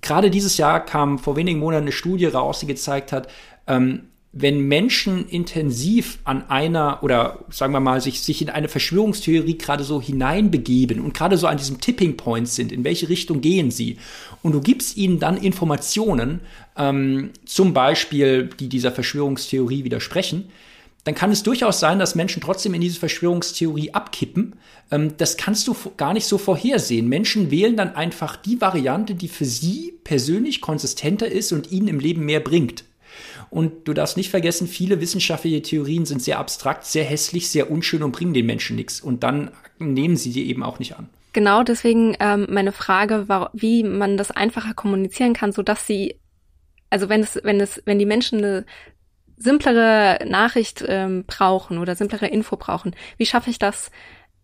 gerade 0.01 0.29
dieses 0.29 0.57
Jahr 0.57 0.83
kam 0.83 1.17
vor 1.17 1.37
wenigen 1.37 1.59
Monaten 1.59 1.83
eine 1.83 1.91
Studie 1.93 2.25
raus, 2.25 2.59
die 2.59 2.67
gezeigt 2.67 3.13
hat, 3.13 3.29
ähm, 3.67 4.09
wenn 4.33 4.59
Menschen 4.67 5.27
intensiv 5.27 6.19
an 6.23 6.49
einer 6.49 6.99
oder 7.01 7.45
sagen 7.49 7.73
wir 7.73 7.79
mal 7.79 8.01
sich, 8.01 8.21
sich 8.21 8.41
in 8.41 8.49
eine 8.49 8.67
Verschwörungstheorie 8.67 9.57
gerade 9.57 9.83
so 9.83 10.01
hineinbegeben 10.01 10.99
und 10.99 11.13
gerade 11.13 11.37
so 11.37 11.47
an 11.47 11.57
diesem 11.57 11.79
Tipping 11.79 12.17
Point 12.17 12.47
sind, 12.47 12.71
in 12.71 12.83
welche 12.83 13.09
Richtung 13.09 13.41
gehen 13.41 13.71
sie? 13.71 13.97
Und 14.43 14.51
du 14.51 14.61
gibst 14.61 14.97
ihnen 14.97 15.19
dann 15.19 15.37
Informationen, 15.37 16.41
ähm, 16.77 17.31
zum 17.45 17.73
Beispiel, 17.73 18.49
die 18.59 18.69
dieser 18.69 18.91
Verschwörungstheorie 18.91 19.83
widersprechen, 19.83 20.49
dann 21.07 21.15
kann 21.15 21.31
es 21.31 21.41
durchaus 21.41 21.79
sein, 21.79 21.99
dass 21.99 22.15
Menschen 22.15 22.41
trotzdem 22.41 22.73
in 22.73 22.81
diese 22.81 22.99
Verschwörungstheorie 22.99 23.93
abkippen. 23.93 24.57
Ähm, 24.91 25.15
das 25.17 25.37
kannst 25.37 25.65
du 25.67 25.75
gar 25.95 26.13
nicht 26.13 26.27
so 26.27 26.37
vorhersehen. 26.37 27.07
Menschen 27.07 27.49
wählen 27.49 27.77
dann 27.77 27.95
einfach 27.95 28.35
die 28.35 28.59
Variante, 28.59 29.15
die 29.15 29.29
für 29.29 29.45
sie 29.45 29.93
persönlich 30.03 30.59
konsistenter 30.59 31.27
ist 31.31 31.53
und 31.53 31.71
ihnen 31.71 31.87
im 31.87 31.99
Leben 32.01 32.25
mehr 32.25 32.41
bringt. 32.41 32.83
Und 33.49 33.87
du 33.87 33.93
darfst 33.93 34.17
nicht 34.17 34.29
vergessen, 34.29 34.67
viele 34.67 35.01
wissenschaftliche 35.01 35.61
Theorien 35.61 36.05
sind 36.05 36.21
sehr 36.21 36.39
abstrakt, 36.39 36.85
sehr 36.85 37.03
hässlich, 37.03 37.49
sehr 37.49 37.71
unschön 37.71 38.03
und 38.03 38.11
bringen 38.11 38.33
den 38.33 38.45
Menschen 38.45 38.75
nichts. 38.75 38.99
Und 39.01 39.23
dann 39.23 39.51
nehmen 39.79 40.17
sie 40.17 40.31
die 40.31 40.49
eben 40.49 40.63
auch 40.63 40.79
nicht 40.79 40.97
an. 40.97 41.09
Genau, 41.33 41.63
deswegen 41.63 42.15
ähm, 42.19 42.47
meine 42.49 42.71
Frage 42.71 43.27
wie 43.53 43.83
man 43.83 44.17
das 44.17 44.31
einfacher 44.31 44.73
kommunizieren 44.73 45.33
kann, 45.33 45.51
so 45.51 45.61
dass 45.61 45.85
sie, 45.85 46.19
also 46.89 47.09
wenn 47.09 47.21
es, 47.21 47.39
wenn 47.43 47.59
es, 47.61 47.81
wenn 47.85 47.99
die 47.99 48.05
Menschen 48.05 48.39
eine 48.39 48.65
simplere 49.37 50.25
Nachricht 50.25 50.83
ähm, 50.87 51.25
brauchen 51.27 51.77
oder 51.77 51.95
simplere 51.95 52.27
Info 52.27 52.57
brauchen, 52.57 52.95
wie 53.17 53.27
schaffe 53.27 53.51
ich 53.51 53.59
das, 53.59 53.91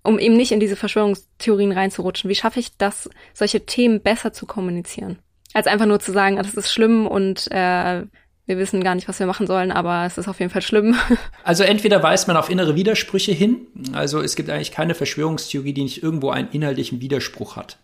um 0.03 0.19
eben 0.19 0.35
nicht 0.35 0.51
in 0.51 0.59
diese 0.59 0.75
Verschwörungstheorien 0.75 1.71
reinzurutschen? 1.71 2.29
Wie 2.29 2.35
schaffe 2.35 2.59
ich 2.59 2.77
das, 2.77 3.09
solche 3.33 3.65
Themen 3.65 4.01
besser 4.01 4.33
zu 4.33 4.45
kommunizieren? 4.45 5.17
Als 5.53 5.67
einfach 5.67 5.85
nur 5.85 5.99
zu 5.99 6.11
sagen, 6.11 6.35
das 6.35 6.53
ist 6.53 6.71
schlimm 6.71 7.07
und 7.07 7.47
äh, 7.51 8.03
wir 8.45 8.57
wissen 8.57 8.83
gar 8.83 8.95
nicht, 8.95 9.07
was 9.07 9.19
wir 9.19 9.25
machen 9.25 9.47
sollen, 9.47 9.71
aber 9.71 10.05
es 10.05 10.17
ist 10.17 10.27
auf 10.27 10.39
jeden 10.39 10.51
Fall 10.51 10.61
schlimm. 10.61 10.95
Also 11.43 11.63
entweder 11.63 12.01
weist 12.01 12.27
man 12.27 12.37
auf 12.37 12.49
innere 12.49 12.75
Widersprüche 12.75 13.31
hin, 13.31 13.67
also 13.93 14.21
es 14.21 14.35
gibt 14.35 14.49
eigentlich 14.49 14.71
keine 14.71 14.95
Verschwörungstheorie, 14.95 15.73
die 15.73 15.83
nicht 15.83 16.01
irgendwo 16.01 16.29
einen 16.29 16.49
inhaltlichen 16.51 17.01
Widerspruch 17.01 17.55
hat. 17.55 17.77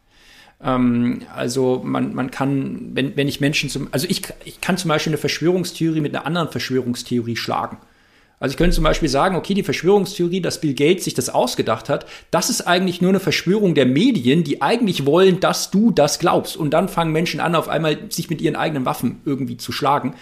Ähm, 0.63 1.22
also 1.36 1.82
man, 1.84 2.13
man 2.13 2.32
kann, 2.32 2.91
wenn, 2.93 3.15
wenn 3.17 3.28
ich 3.28 3.41
Menschen 3.41 3.69
zum, 3.69 3.89
also 3.91 4.08
ich, 4.10 4.22
ich 4.45 4.62
kann 4.62 4.78
zum 4.78 4.89
Beispiel 4.89 5.12
eine 5.12 5.17
Verschwörungstheorie 5.17 6.02
mit 6.02 6.15
einer 6.15 6.26
anderen 6.26 6.50
Verschwörungstheorie 6.50 7.36
schlagen. 7.36 7.78
Also 8.39 8.54
ich 8.54 8.58
könnte 8.58 8.76
zum 8.76 8.86
Beispiel 8.86 9.10
sagen, 9.10 9.36
okay, 9.36 9.54
die 9.54 9.63
Verschwörungstheorie, 9.63 10.41
dass 10.41 10.62
Bill 10.62 10.74
Gates 10.74 11.04
sich 11.04 11.13
das 11.13 11.30
ausgedacht 11.30 11.89
hat, 11.89 12.06
das 12.32 12.50
ist 12.50 12.62
eigentlich 12.62 13.02
nur 13.02 13.10
eine 13.10 13.19
Verschwörung 13.19 13.76
der 13.76 13.86
Medien, 13.86 14.45
die 14.45 14.62
eigentlich 14.62 15.06
wollen, 15.06 15.41
dass 15.41 15.72
du 15.72 15.91
das 15.91 16.19
glaubst. 16.19 16.56
Und 16.56 16.72
dann 16.72 16.88
fangen 16.88 17.12
Menschen 17.12 17.41
an, 17.41 17.56
auf 17.56 17.67
einmal 17.67 17.98
sich 18.10 18.30
mit 18.30 18.41
ihren 18.41 18.56
eigenen 18.56 18.86
Waffen 18.86 19.22
irgendwie 19.26 19.58
zu 19.58 19.74
schlagen. 19.74 20.13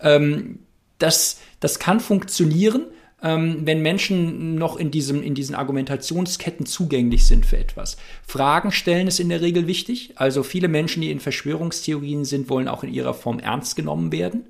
Ähm, 0.00 0.60
das, 0.98 1.40
das 1.60 1.78
kann 1.78 2.00
funktionieren, 2.00 2.86
ähm, 3.22 3.62
wenn 3.64 3.82
Menschen 3.82 4.56
noch 4.56 4.76
in, 4.76 4.90
diesem, 4.90 5.22
in 5.22 5.34
diesen 5.34 5.54
Argumentationsketten 5.54 6.66
zugänglich 6.66 7.26
sind 7.26 7.46
für 7.46 7.58
etwas. 7.58 7.96
Fragen 8.26 8.72
stellen 8.72 9.06
ist 9.06 9.20
in 9.20 9.28
der 9.28 9.40
Regel 9.40 9.66
wichtig. 9.66 10.12
Also 10.16 10.42
viele 10.42 10.68
Menschen, 10.68 11.02
die 11.02 11.10
in 11.10 11.20
Verschwörungstheorien 11.20 12.24
sind, 12.24 12.48
wollen 12.48 12.68
auch 12.68 12.84
in 12.84 12.92
ihrer 12.92 13.14
Form 13.14 13.38
ernst 13.38 13.76
genommen 13.76 14.12
werden. 14.12 14.46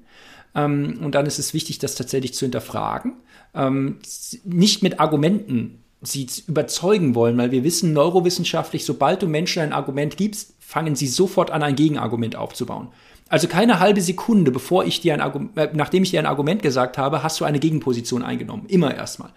Ähm, 0.54 0.98
und 1.02 1.14
dann 1.14 1.26
ist 1.26 1.38
es 1.38 1.54
wichtig, 1.54 1.78
das 1.78 1.94
tatsächlich 1.94 2.34
zu 2.34 2.44
hinterfragen. 2.44 3.14
Ähm, 3.54 3.98
nicht 4.44 4.82
mit 4.82 5.00
Argumenten 5.00 5.82
sie 6.02 6.26
überzeugen 6.46 7.14
wollen, 7.14 7.38
weil 7.38 7.50
wir 7.50 7.64
wissen 7.64 7.92
neurowissenschaftlich, 7.92 8.84
sobald 8.84 9.22
du 9.22 9.26
Menschen 9.26 9.62
ein 9.62 9.72
Argument 9.72 10.16
gibst, 10.16 10.55
fangen 10.66 10.96
sie 10.96 11.06
sofort 11.06 11.52
an, 11.52 11.62
ein 11.62 11.76
Gegenargument 11.76 12.34
aufzubauen. 12.34 12.88
Also 13.28 13.46
keine 13.46 13.78
halbe 13.78 14.00
Sekunde, 14.00 14.50
bevor 14.50 14.84
ich 14.84 15.00
dir 15.00 15.14
ein 15.14 15.20
Argument, 15.20 15.56
äh, 15.56 15.70
nachdem 15.72 16.02
ich 16.02 16.10
dir 16.10 16.18
ein 16.18 16.26
Argument 16.26 16.60
gesagt 16.60 16.98
habe, 16.98 17.22
hast 17.22 17.38
du 17.38 17.44
eine 17.44 17.60
Gegenposition 17.60 18.24
eingenommen. 18.24 18.66
Immer 18.66 18.92
erstmal. 18.92 19.30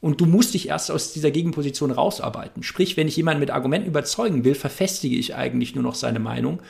Und 0.00 0.22
du 0.22 0.26
musst 0.26 0.54
dich 0.54 0.70
erst 0.70 0.90
aus 0.90 1.12
dieser 1.12 1.30
Gegenposition 1.30 1.90
rausarbeiten. 1.90 2.62
Sprich, 2.62 2.96
wenn 2.96 3.08
ich 3.08 3.16
jemanden 3.16 3.40
mit 3.40 3.50
Argumenten 3.50 3.88
überzeugen 3.88 4.44
will, 4.44 4.54
verfestige 4.54 5.16
ich 5.16 5.34
eigentlich 5.34 5.74
nur 5.74 5.84
noch 5.84 5.94
seine 5.94 6.18
Meinung. 6.18 6.60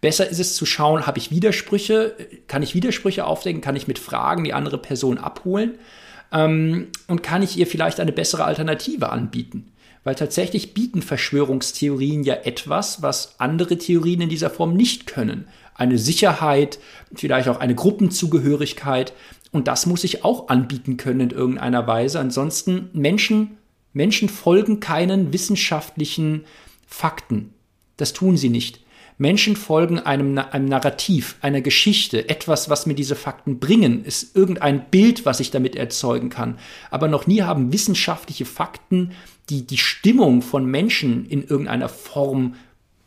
Besser 0.00 0.28
ist 0.28 0.38
es 0.38 0.54
zu 0.54 0.64
schauen, 0.64 1.04
habe 1.04 1.18
ich 1.18 1.32
Widersprüche, 1.32 2.14
kann 2.46 2.62
ich 2.62 2.76
Widersprüche 2.76 3.26
aufdecken, 3.26 3.62
kann 3.62 3.74
ich 3.74 3.88
mit 3.88 3.98
Fragen 3.98 4.44
die 4.44 4.54
andere 4.54 4.78
Person 4.78 5.18
abholen 5.18 5.74
ähm, 6.32 6.86
und 7.08 7.24
kann 7.24 7.42
ich 7.42 7.56
ihr 7.56 7.66
vielleicht 7.66 7.98
eine 7.98 8.12
bessere 8.12 8.44
Alternative 8.44 9.10
anbieten. 9.10 9.72
Weil 10.06 10.14
tatsächlich 10.14 10.72
bieten 10.72 11.02
Verschwörungstheorien 11.02 12.22
ja 12.22 12.34
etwas, 12.34 13.02
was 13.02 13.40
andere 13.40 13.76
Theorien 13.76 14.20
in 14.20 14.28
dieser 14.28 14.50
Form 14.50 14.74
nicht 14.74 15.08
können. 15.08 15.48
Eine 15.74 15.98
Sicherheit, 15.98 16.78
vielleicht 17.12 17.48
auch 17.48 17.58
eine 17.58 17.74
Gruppenzugehörigkeit. 17.74 19.14
Und 19.50 19.66
das 19.66 19.84
muss 19.84 20.04
ich 20.04 20.22
auch 20.24 20.46
anbieten 20.46 20.96
können 20.96 21.18
in 21.18 21.30
irgendeiner 21.30 21.88
Weise. 21.88 22.20
Ansonsten 22.20 22.88
Menschen, 22.92 23.56
Menschen 23.94 24.28
folgen 24.28 24.78
keinen 24.78 25.32
wissenschaftlichen 25.32 26.44
Fakten. 26.86 27.52
Das 27.96 28.12
tun 28.12 28.36
sie 28.36 28.48
nicht. 28.48 28.84
Menschen 29.18 29.56
folgen 29.56 29.98
einem, 29.98 30.36
einem 30.38 30.66
Narrativ, 30.66 31.36
einer 31.40 31.62
Geschichte, 31.62 32.28
etwas, 32.28 32.68
was 32.68 32.84
mir 32.84 32.94
diese 32.94 33.16
Fakten 33.16 33.58
bringen, 33.58 34.04
ist 34.04 34.36
irgendein 34.36 34.90
Bild, 34.90 35.24
was 35.24 35.40
ich 35.40 35.50
damit 35.50 35.74
erzeugen 35.74 36.28
kann. 36.28 36.58
Aber 36.90 37.08
noch 37.08 37.26
nie 37.26 37.42
haben 37.42 37.72
wissenschaftliche 37.72 38.44
Fakten 38.44 39.12
die, 39.48 39.66
die 39.66 39.78
Stimmung 39.78 40.42
von 40.42 40.66
Menschen 40.66 41.24
in 41.26 41.46
irgendeiner 41.46 41.88
Form 41.88 42.56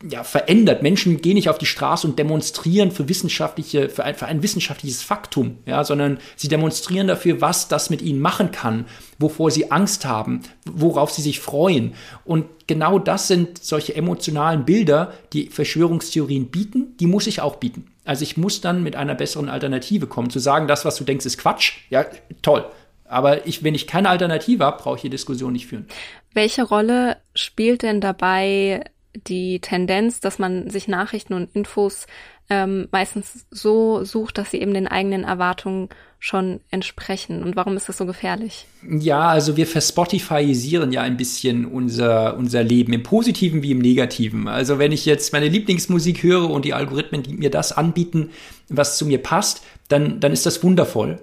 ja, 0.08 0.24
verändert. 0.24 0.82
Menschen 0.82 1.20
gehen 1.20 1.34
nicht 1.34 1.50
auf 1.50 1.58
die 1.58 1.66
Straße 1.66 2.06
und 2.06 2.18
demonstrieren 2.18 2.90
für 2.90 3.08
wissenschaftliche, 3.08 3.90
für 3.90 4.04
ein, 4.04 4.14
für 4.14 4.26
ein 4.26 4.42
wissenschaftliches 4.42 5.02
Faktum, 5.02 5.58
ja, 5.66 5.84
sondern 5.84 6.18
sie 6.36 6.48
demonstrieren 6.48 7.06
dafür, 7.06 7.40
was 7.40 7.68
das 7.68 7.90
mit 7.90 8.00
ihnen 8.00 8.20
machen 8.20 8.50
kann, 8.50 8.86
wovor 9.18 9.50
sie 9.50 9.70
Angst 9.70 10.06
haben, 10.06 10.40
worauf 10.64 11.10
sie 11.10 11.22
sich 11.22 11.40
freuen. 11.40 11.94
Und 12.24 12.46
genau 12.66 12.98
das 12.98 13.28
sind 13.28 13.62
solche 13.62 13.94
emotionalen 13.94 14.64
Bilder, 14.64 15.12
die 15.34 15.48
Verschwörungstheorien 15.48 16.46
bieten, 16.50 16.96
die 16.98 17.06
muss 17.06 17.26
ich 17.26 17.42
auch 17.42 17.56
bieten. 17.56 17.86
Also 18.04 18.22
ich 18.22 18.38
muss 18.38 18.62
dann 18.62 18.82
mit 18.82 18.96
einer 18.96 19.14
besseren 19.14 19.50
Alternative 19.50 20.06
kommen. 20.06 20.30
Zu 20.30 20.38
sagen, 20.38 20.66
das, 20.66 20.84
was 20.86 20.96
du 20.96 21.04
denkst, 21.04 21.26
ist 21.26 21.36
Quatsch, 21.36 21.74
ja, 21.90 22.06
toll. 22.40 22.64
Aber 23.04 23.46
ich, 23.46 23.64
wenn 23.64 23.74
ich 23.74 23.86
keine 23.86 24.08
Alternative 24.08 24.64
habe, 24.64 24.82
brauche 24.82 24.96
ich 24.96 25.02
die 25.02 25.10
Diskussion 25.10 25.52
nicht 25.52 25.66
führen. 25.66 25.86
Welche 26.32 26.62
Rolle 26.62 27.18
spielt 27.34 27.82
denn 27.82 28.00
dabei 28.00 28.84
die 29.14 29.60
Tendenz, 29.60 30.20
dass 30.20 30.38
man 30.38 30.70
sich 30.70 30.88
Nachrichten 30.88 31.34
und 31.34 31.54
Infos 31.54 32.06
ähm, 32.48 32.88
meistens 32.90 33.46
so 33.50 34.04
sucht, 34.04 34.36
dass 34.36 34.50
sie 34.50 34.60
eben 34.60 34.74
den 34.74 34.88
eigenen 34.88 35.24
Erwartungen 35.24 35.88
schon 36.18 36.60
entsprechen. 36.70 37.42
Und 37.42 37.56
warum 37.56 37.76
ist 37.76 37.88
das 37.88 37.96
so 37.96 38.06
gefährlich? 38.06 38.66
Ja, 38.88 39.28
also 39.28 39.56
wir 39.56 39.66
verspotifyisieren 39.66 40.92
ja 40.92 41.02
ein 41.02 41.16
bisschen 41.16 41.64
unser, 41.64 42.36
unser 42.36 42.62
Leben, 42.62 42.92
im 42.92 43.02
Positiven 43.02 43.62
wie 43.62 43.70
im 43.70 43.78
Negativen. 43.78 44.48
Also 44.48 44.78
wenn 44.78 44.92
ich 44.92 45.06
jetzt 45.06 45.32
meine 45.32 45.48
Lieblingsmusik 45.48 46.22
höre 46.22 46.50
und 46.50 46.64
die 46.64 46.74
Algorithmen, 46.74 47.22
die 47.22 47.34
mir 47.34 47.50
das 47.50 47.72
anbieten, 47.72 48.30
was 48.68 48.98
zu 48.98 49.06
mir 49.06 49.22
passt, 49.22 49.62
dann, 49.88 50.20
dann 50.20 50.32
ist 50.32 50.44
das 50.44 50.62
wundervoll. 50.62 51.20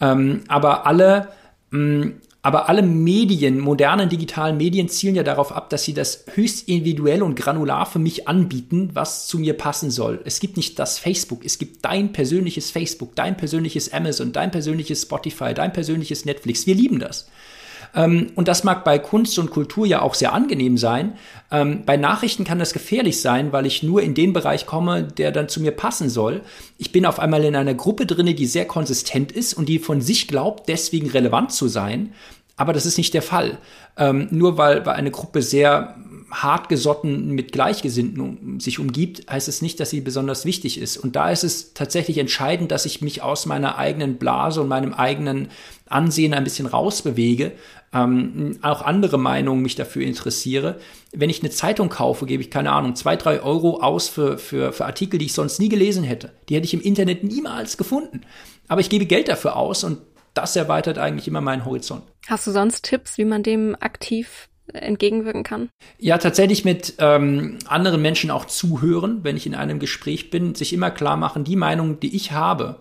Ähm, 0.00 0.42
aber 0.48 0.86
alle 0.86 1.28
mh, 1.70 2.04
mm, 2.06 2.20
aber 2.42 2.70
alle 2.70 2.82
Medien, 2.82 3.58
modernen 3.58 4.08
digitalen 4.08 4.56
Medien 4.56 4.88
zielen 4.88 5.14
ja 5.14 5.22
darauf 5.22 5.52
ab, 5.52 5.68
dass 5.68 5.84
sie 5.84 5.92
das 5.92 6.24
höchst 6.34 6.68
individuell 6.68 7.22
und 7.22 7.34
granular 7.34 7.84
für 7.84 7.98
mich 7.98 8.28
anbieten, 8.28 8.90
was 8.94 9.26
zu 9.26 9.38
mir 9.38 9.54
passen 9.54 9.90
soll. 9.90 10.22
Es 10.24 10.40
gibt 10.40 10.56
nicht 10.56 10.78
das 10.78 10.98
Facebook, 10.98 11.44
es 11.44 11.58
gibt 11.58 11.84
dein 11.84 12.12
persönliches 12.12 12.70
Facebook, 12.70 13.14
dein 13.14 13.36
persönliches 13.36 13.92
Amazon, 13.92 14.32
dein 14.32 14.50
persönliches 14.50 15.02
Spotify, 15.02 15.52
dein 15.52 15.74
persönliches 15.74 16.24
Netflix. 16.24 16.66
Wir 16.66 16.74
lieben 16.74 16.98
das. 16.98 17.28
Ähm, 17.94 18.32
und 18.34 18.48
das 18.48 18.64
mag 18.64 18.84
bei 18.84 18.98
Kunst 18.98 19.38
und 19.38 19.50
Kultur 19.50 19.86
ja 19.86 20.02
auch 20.02 20.14
sehr 20.14 20.32
angenehm 20.32 20.78
sein. 20.78 21.14
Ähm, 21.50 21.82
bei 21.84 21.96
Nachrichten 21.96 22.44
kann 22.44 22.58
das 22.58 22.72
gefährlich 22.72 23.20
sein, 23.20 23.52
weil 23.52 23.66
ich 23.66 23.82
nur 23.82 24.02
in 24.02 24.14
den 24.14 24.32
Bereich 24.32 24.66
komme, 24.66 25.02
der 25.04 25.32
dann 25.32 25.48
zu 25.48 25.60
mir 25.60 25.72
passen 25.72 26.08
soll. 26.08 26.42
Ich 26.78 26.92
bin 26.92 27.06
auf 27.06 27.18
einmal 27.18 27.44
in 27.44 27.56
einer 27.56 27.74
Gruppe 27.74 28.06
drinne, 28.06 28.34
die 28.34 28.46
sehr 28.46 28.66
konsistent 28.66 29.32
ist 29.32 29.54
und 29.54 29.68
die 29.68 29.78
von 29.78 30.00
sich 30.00 30.28
glaubt, 30.28 30.68
deswegen 30.68 31.10
relevant 31.10 31.52
zu 31.52 31.68
sein. 31.68 32.12
Aber 32.56 32.72
das 32.72 32.86
ist 32.86 32.98
nicht 32.98 33.14
der 33.14 33.22
Fall. 33.22 33.58
Ähm, 33.96 34.28
nur 34.30 34.58
weil, 34.58 34.84
weil 34.86 34.94
eine 34.94 35.10
Gruppe 35.10 35.42
sehr 35.42 35.96
hartgesotten 36.30 37.30
mit 37.30 37.52
Gleichgesinnten 37.52 38.60
sich 38.60 38.78
umgibt, 38.78 39.30
heißt 39.30 39.48
es 39.48 39.62
nicht, 39.62 39.80
dass 39.80 39.90
sie 39.90 40.00
besonders 40.00 40.44
wichtig 40.44 40.80
ist. 40.80 40.96
Und 40.96 41.16
da 41.16 41.30
ist 41.30 41.44
es 41.44 41.74
tatsächlich 41.74 42.18
entscheidend, 42.18 42.70
dass 42.70 42.86
ich 42.86 43.00
mich 43.00 43.22
aus 43.22 43.46
meiner 43.46 43.78
eigenen 43.78 44.16
Blase 44.16 44.60
und 44.60 44.68
meinem 44.68 44.94
eigenen 44.94 45.48
Ansehen 45.86 46.34
ein 46.34 46.44
bisschen 46.44 46.66
rausbewege, 46.66 47.52
ähm, 47.92 48.58
auch 48.62 48.82
andere 48.82 49.18
Meinungen 49.18 49.62
mich 49.62 49.74
dafür 49.74 50.02
interessiere. 50.02 50.78
Wenn 51.12 51.30
ich 51.30 51.40
eine 51.40 51.50
Zeitung 51.50 51.88
kaufe, 51.88 52.26
gebe 52.26 52.42
ich, 52.42 52.50
keine 52.50 52.70
Ahnung, 52.70 52.94
zwei, 52.94 53.16
drei 53.16 53.42
Euro 53.42 53.80
aus 53.80 54.08
für, 54.08 54.38
für, 54.38 54.72
für 54.72 54.86
Artikel, 54.86 55.18
die 55.18 55.26
ich 55.26 55.32
sonst 55.32 55.58
nie 55.58 55.68
gelesen 55.68 56.04
hätte. 56.04 56.30
Die 56.48 56.54
hätte 56.54 56.66
ich 56.66 56.74
im 56.74 56.80
Internet 56.80 57.24
niemals 57.24 57.76
gefunden. 57.76 58.20
Aber 58.68 58.80
ich 58.80 58.90
gebe 58.90 59.06
Geld 59.06 59.28
dafür 59.28 59.56
aus 59.56 59.82
und 59.82 59.98
das 60.34 60.54
erweitert 60.54 60.98
eigentlich 60.98 61.26
immer 61.26 61.40
meinen 61.40 61.64
Horizont. 61.64 62.04
Hast 62.28 62.46
du 62.46 62.52
sonst 62.52 62.84
Tipps, 62.84 63.18
wie 63.18 63.24
man 63.24 63.42
dem 63.42 63.74
aktiv 63.80 64.49
entgegenwirken 64.72 65.42
kann? 65.42 65.68
Ja, 65.98 66.18
tatsächlich 66.18 66.64
mit 66.64 66.94
ähm, 66.98 67.58
anderen 67.66 68.02
Menschen 68.02 68.30
auch 68.30 68.44
zuhören, 68.44 69.20
wenn 69.22 69.36
ich 69.36 69.46
in 69.46 69.54
einem 69.54 69.78
Gespräch 69.78 70.30
bin, 70.30 70.54
sich 70.54 70.72
immer 70.72 70.90
klar 70.90 71.16
machen, 71.16 71.44
die 71.44 71.56
Meinung, 71.56 72.00
die 72.00 72.14
ich 72.14 72.32
habe, 72.32 72.76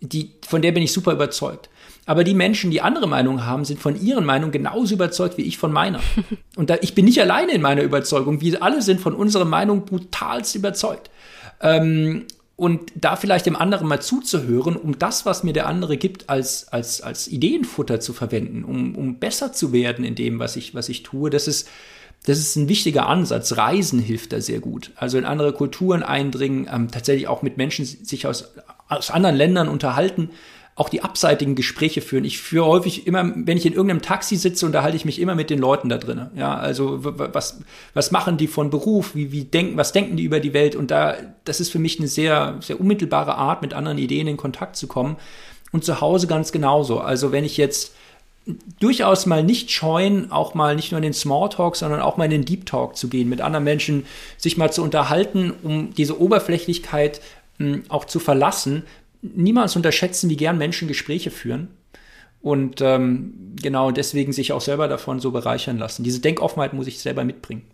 die, 0.00 0.32
von 0.46 0.62
der 0.62 0.72
bin 0.72 0.82
ich 0.82 0.92
super 0.92 1.12
überzeugt. 1.12 1.68
Aber 2.06 2.24
die 2.24 2.34
Menschen, 2.34 2.70
die 2.70 2.80
andere 2.80 3.06
Meinungen 3.06 3.44
haben, 3.44 3.66
sind 3.66 3.80
von 3.80 4.00
ihren 4.00 4.24
Meinungen 4.24 4.52
genauso 4.52 4.94
überzeugt 4.94 5.36
wie 5.36 5.42
ich 5.42 5.58
von 5.58 5.72
meiner. 5.72 6.00
Und 6.56 6.70
da, 6.70 6.76
ich 6.80 6.94
bin 6.94 7.04
nicht 7.04 7.20
alleine 7.20 7.52
in 7.52 7.60
meiner 7.60 7.82
Überzeugung. 7.82 8.40
Wir 8.40 8.62
alle 8.62 8.80
sind 8.80 9.00
von 9.00 9.14
unserer 9.14 9.44
Meinung 9.44 9.84
brutalst 9.84 10.54
überzeugt. 10.54 11.10
Ähm, 11.60 12.24
und 12.58 12.90
da 12.96 13.14
vielleicht 13.14 13.46
dem 13.46 13.54
anderen 13.54 13.86
mal 13.86 14.02
zuzuhören, 14.02 14.74
um 14.74 14.98
das, 14.98 15.24
was 15.24 15.44
mir 15.44 15.52
der 15.52 15.68
andere 15.68 15.96
gibt, 15.96 16.28
als, 16.28 16.66
als, 16.66 17.00
als 17.00 17.28
Ideenfutter 17.28 18.00
zu 18.00 18.12
verwenden, 18.12 18.64
um, 18.64 18.96
um 18.96 19.20
besser 19.20 19.52
zu 19.52 19.72
werden 19.72 20.04
in 20.04 20.16
dem, 20.16 20.40
was 20.40 20.56
ich, 20.56 20.74
was 20.74 20.88
ich 20.88 21.04
tue, 21.04 21.30
das 21.30 21.46
ist, 21.46 21.68
das 22.26 22.40
ist 22.40 22.56
ein 22.56 22.68
wichtiger 22.68 23.06
Ansatz. 23.06 23.56
Reisen 23.56 24.00
hilft 24.00 24.32
da 24.32 24.40
sehr 24.40 24.58
gut. 24.58 24.90
Also 24.96 25.18
in 25.18 25.24
andere 25.24 25.52
Kulturen 25.52 26.02
eindringen, 26.02 26.68
ähm, 26.68 26.90
tatsächlich 26.90 27.28
auch 27.28 27.42
mit 27.42 27.58
Menschen 27.58 27.84
sich 27.84 28.26
aus, 28.26 28.52
aus 28.88 29.12
anderen 29.12 29.36
Ländern 29.36 29.68
unterhalten 29.68 30.30
auch 30.78 30.88
die 30.88 31.02
abseitigen 31.02 31.56
Gespräche 31.56 32.00
führen. 32.00 32.24
Ich 32.24 32.38
führe 32.38 32.66
häufig 32.66 33.04
immer, 33.08 33.32
wenn 33.34 33.56
ich 33.56 33.66
in 33.66 33.72
irgendeinem 33.72 34.00
Taxi 34.00 34.36
sitze, 34.36 34.64
unterhalte 34.64 34.96
ich 34.96 35.04
mich 35.04 35.20
immer 35.20 35.34
mit 35.34 35.50
den 35.50 35.58
Leuten 35.58 35.88
da 35.88 35.98
drin. 35.98 36.28
Ja, 36.36 36.54
also 36.54 37.00
was, 37.02 37.58
was 37.94 38.12
machen 38.12 38.36
die 38.36 38.46
von 38.46 38.70
Beruf? 38.70 39.16
Wie, 39.16 39.32
wie 39.32 39.42
denken, 39.42 39.76
was 39.76 39.90
denken 39.90 40.16
die 40.16 40.22
über 40.22 40.38
die 40.38 40.54
Welt? 40.54 40.76
Und 40.76 40.92
da, 40.92 41.16
das 41.44 41.58
ist 41.58 41.70
für 41.70 41.80
mich 41.80 41.98
eine 41.98 42.06
sehr, 42.06 42.58
sehr 42.60 42.78
unmittelbare 42.78 43.34
Art, 43.34 43.60
mit 43.60 43.74
anderen 43.74 43.98
Ideen 43.98 44.28
in 44.28 44.36
Kontakt 44.36 44.76
zu 44.76 44.86
kommen. 44.86 45.16
Und 45.72 45.84
zu 45.84 46.00
Hause 46.00 46.28
ganz 46.28 46.52
genauso. 46.52 47.00
Also 47.00 47.32
wenn 47.32 47.44
ich 47.44 47.56
jetzt 47.56 47.92
durchaus 48.78 49.26
mal 49.26 49.42
nicht 49.42 49.72
scheuen, 49.72 50.30
auch 50.30 50.54
mal 50.54 50.76
nicht 50.76 50.92
nur 50.92 50.98
in 50.98 51.02
den 51.02 51.12
Smalltalk, 51.12 51.74
sondern 51.74 52.00
auch 52.00 52.16
mal 52.16 52.26
in 52.26 52.30
den 52.30 52.44
Deep 52.44 52.66
Talk 52.66 52.96
zu 52.96 53.08
gehen, 53.08 53.28
mit 53.28 53.40
anderen 53.40 53.64
Menschen 53.64 54.06
sich 54.36 54.56
mal 54.56 54.72
zu 54.72 54.84
unterhalten, 54.84 55.52
um 55.64 55.92
diese 55.92 56.20
Oberflächlichkeit 56.20 57.20
hm, 57.58 57.82
auch 57.88 58.04
zu 58.04 58.20
verlassen, 58.20 58.84
niemals 59.22 59.76
unterschätzen, 59.76 60.30
wie 60.30 60.36
gern 60.36 60.58
Menschen 60.58 60.88
Gespräche 60.88 61.30
führen. 61.30 61.68
Und 62.40 62.80
ähm, 62.80 63.56
genau 63.60 63.90
deswegen 63.90 64.32
sich 64.32 64.52
auch 64.52 64.60
selber 64.60 64.86
davon 64.86 65.18
so 65.18 65.32
bereichern 65.32 65.78
lassen. 65.78 66.04
Diese 66.04 66.20
Denkoffenheit 66.20 66.72
muss 66.72 66.86
ich 66.86 67.00
selber 67.00 67.24
mitbringen. 67.24 67.68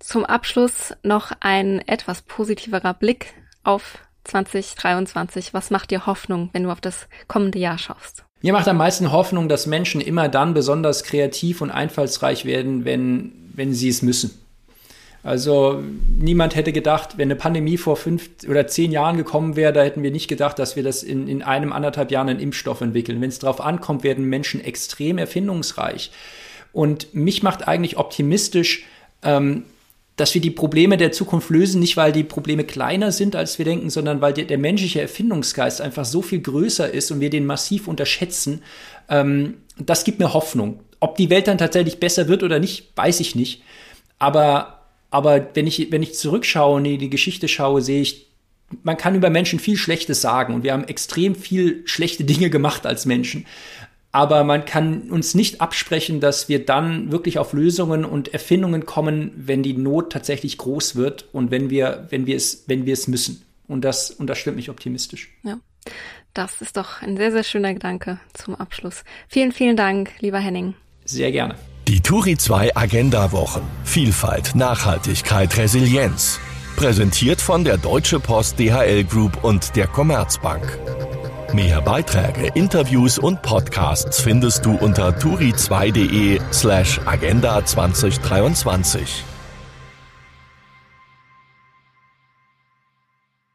Zum 0.00 0.24
Abschluss 0.24 0.92
noch 1.02 1.32
ein 1.40 1.80
etwas 1.86 2.22
positiverer 2.22 2.94
Blick 2.94 3.34
auf 3.62 3.98
2023. 4.24 5.54
Was 5.54 5.70
macht 5.70 5.90
dir 5.90 6.06
Hoffnung, 6.06 6.50
wenn 6.52 6.64
du 6.64 6.70
auf 6.70 6.80
das 6.80 7.08
kommende 7.28 7.58
Jahr 7.58 7.78
schaust? 7.78 8.24
Mir 8.42 8.52
macht 8.52 8.68
am 8.68 8.76
meisten 8.76 9.12
Hoffnung, 9.12 9.48
dass 9.48 9.66
Menschen 9.66 10.00
immer 10.00 10.28
dann 10.28 10.52
besonders 10.52 11.04
kreativ 11.04 11.60
und 11.60 11.70
einfallsreich 11.70 12.44
werden, 12.44 12.84
wenn, 12.84 13.32
wenn 13.54 13.72
sie 13.72 13.88
es 13.88 14.02
müssen. 14.02 14.45
Also 15.26 15.82
niemand 16.08 16.54
hätte 16.54 16.72
gedacht, 16.72 17.18
wenn 17.18 17.26
eine 17.26 17.34
Pandemie 17.34 17.78
vor 17.78 17.96
fünf 17.96 18.30
oder 18.48 18.68
zehn 18.68 18.92
Jahren 18.92 19.16
gekommen 19.16 19.56
wäre, 19.56 19.72
da 19.72 19.82
hätten 19.82 20.04
wir 20.04 20.12
nicht 20.12 20.28
gedacht, 20.28 20.56
dass 20.60 20.76
wir 20.76 20.84
das 20.84 21.02
in, 21.02 21.26
in 21.26 21.42
einem, 21.42 21.72
anderthalb 21.72 22.12
Jahren 22.12 22.28
einen 22.28 22.38
Impfstoff 22.38 22.80
entwickeln. 22.80 23.20
Wenn 23.20 23.30
es 23.30 23.40
darauf 23.40 23.60
ankommt, 23.60 24.04
werden 24.04 24.24
Menschen 24.26 24.60
extrem 24.64 25.18
erfindungsreich. 25.18 26.12
Und 26.72 27.12
mich 27.12 27.42
macht 27.42 27.66
eigentlich 27.66 27.96
optimistisch, 27.96 28.84
ähm, 29.24 29.64
dass 30.14 30.32
wir 30.32 30.40
die 30.40 30.52
Probleme 30.52 30.96
der 30.96 31.10
Zukunft 31.10 31.50
lösen, 31.50 31.80
nicht 31.80 31.96
weil 31.96 32.12
die 32.12 32.22
Probleme 32.22 32.62
kleiner 32.62 33.10
sind, 33.10 33.34
als 33.34 33.58
wir 33.58 33.64
denken, 33.64 33.90
sondern 33.90 34.20
weil 34.20 34.32
der, 34.32 34.44
der 34.44 34.58
menschliche 34.58 35.00
Erfindungsgeist 35.00 35.80
einfach 35.80 36.04
so 36.04 36.22
viel 36.22 36.40
größer 36.40 36.88
ist 36.88 37.10
und 37.10 37.18
wir 37.18 37.30
den 37.30 37.46
massiv 37.46 37.88
unterschätzen. 37.88 38.62
Ähm, 39.08 39.54
das 39.76 40.04
gibt 40.04 40.20
mir 40.20 40.34
Hoffnung. 40.34 40.84
Ob 41.00 41.16
die 41.16 41.30
Welt 41.30 41.48
dann 41.48 41.58
tatsächlich 41.58 41.98
besser 41.98 42.28
wird 42.28 42.44
oder 42.44 42.60
nicht, 42.60 42.92
weiß 42.94 43.18
ich 43.18 43.34
nicht. 43.34 43.64
Aber 44.20 44.75
aber 45.10 45.48
wenn 45.54 45.66
ich, 45.66 45.90
wenn 45.90 46.02
ich 46.02 46.14
zurückschaue 46.14 46.76
und 46.76 46.84
in 46.84 46.98
die 46.98 47.10
Geschichte 47.10 47.48
schaue, 47.48 47.82
sehe 47.82 48.02
ich, 48.02 48.26
man 48.82 48.96
kann 48.96 49.14
über 49.14 49.30
Menschen 49.30 49.58
viel 49.58 49.76
Schlechtes 49.76 50.20
sagen 50.20 50.54
und 50.54 50.64
wir 50.64 50.72
haben 50.72 50.84
extrem 50.84 51.34
viel 51.34 51.82
schlechte 51.86 52.24
Dinge 52.24 52.50
gemacht 52.50 52.86
als 52.86 53.06
Menschen. 53.06 53.46
Aber 54.12 54.44
man 54.44 54.64
kann 54.64 55.10
uns 55.10 55.34
nicht 55.34 55.60
absprechen, 55.60 56.20
dass 56.20 56.48
wir 56.48 56.64
dann 56.64 57.12
wirklich 57.12 57.38
auf 57.38 57.52
Lösungen 57.52 58.04
und 58.04 58.32
Erfindungen 58.32 58.86
kommen, 58.86 59.30
wenn 59.36 59.62
die 59.62 59.74
Not 59.74 60.10
tatsächlich 60.10 60.56
groß 60.56 60.96
wird 60.96 61.26
und 61.32 61.50
wenn 61.50 61.68
wir, 61.68 62.06
wenn 62.08 62.26
wir 62.26 62.36
es, 62.36 62.64
wenn 62.66 62.86
wir 62.86 62.94
es 62.94 63.08
müssen. 63.08 63.42
Und 63.68 63.84
das, 63.84 64.10
und 64.10 64.28
das 64.28 64.38
stimmt 64.38 64.56
mich 64.56 64.70
optimistisch. 64.70 65.36
Ja. 65.42 65.58
Das 66.32 66.60
ist 66.60 66.76
doch 66.76 67.02
ein 67.02 67.16
sehr, 67.16 67.32
sehr 67.32 67.44
schöner 67.44 67.72
Gedanke 67.74 68.20
zum 68.34 68.54
Abschluss. 68.54 69.04
Vielen, 69.28 69.52
vielen 69.52 69.76
Dank, 69.76 70.12
lieber 70.20 70.38
Henning. 70.38 70.74
Sehr 71.04 71.32
gerne. 71.32 71.56
Die 71.88 72.00
Turi 72.00 72.36
2 72.36 72.74
Agenda 72.74 73.30
Wochen. 73.30 73.60
Vielfalt, 73.84 74.56
Nachhaltigkeit, 74.56 75.56
Resilienz. 75.56 76.40
Präsentiert 76.74 77.40
von 77.40 77.62
der 77.62 77.76
Deutsche 77.76 78.18
Post 78.18 78.58
DHL 78.58 79.04
Group 79.04 79.44
und 79.44 79.76
der 79.76 79.86
Commerzbank. 79.86 80.80
Mehr 81.52 81.80
Beiträge, 81.80 82.50
Interviews 82.54 83.20
und 83.20 83.40
Podcasts 83.42 84.20
findest 84.20 84.66
du 84.66 84.74
unter 84.74 85.10
turi2.de 85.10 86.40
slash 86.52 87.00
agenda 87.06 87.64
2023. 87.64 89.22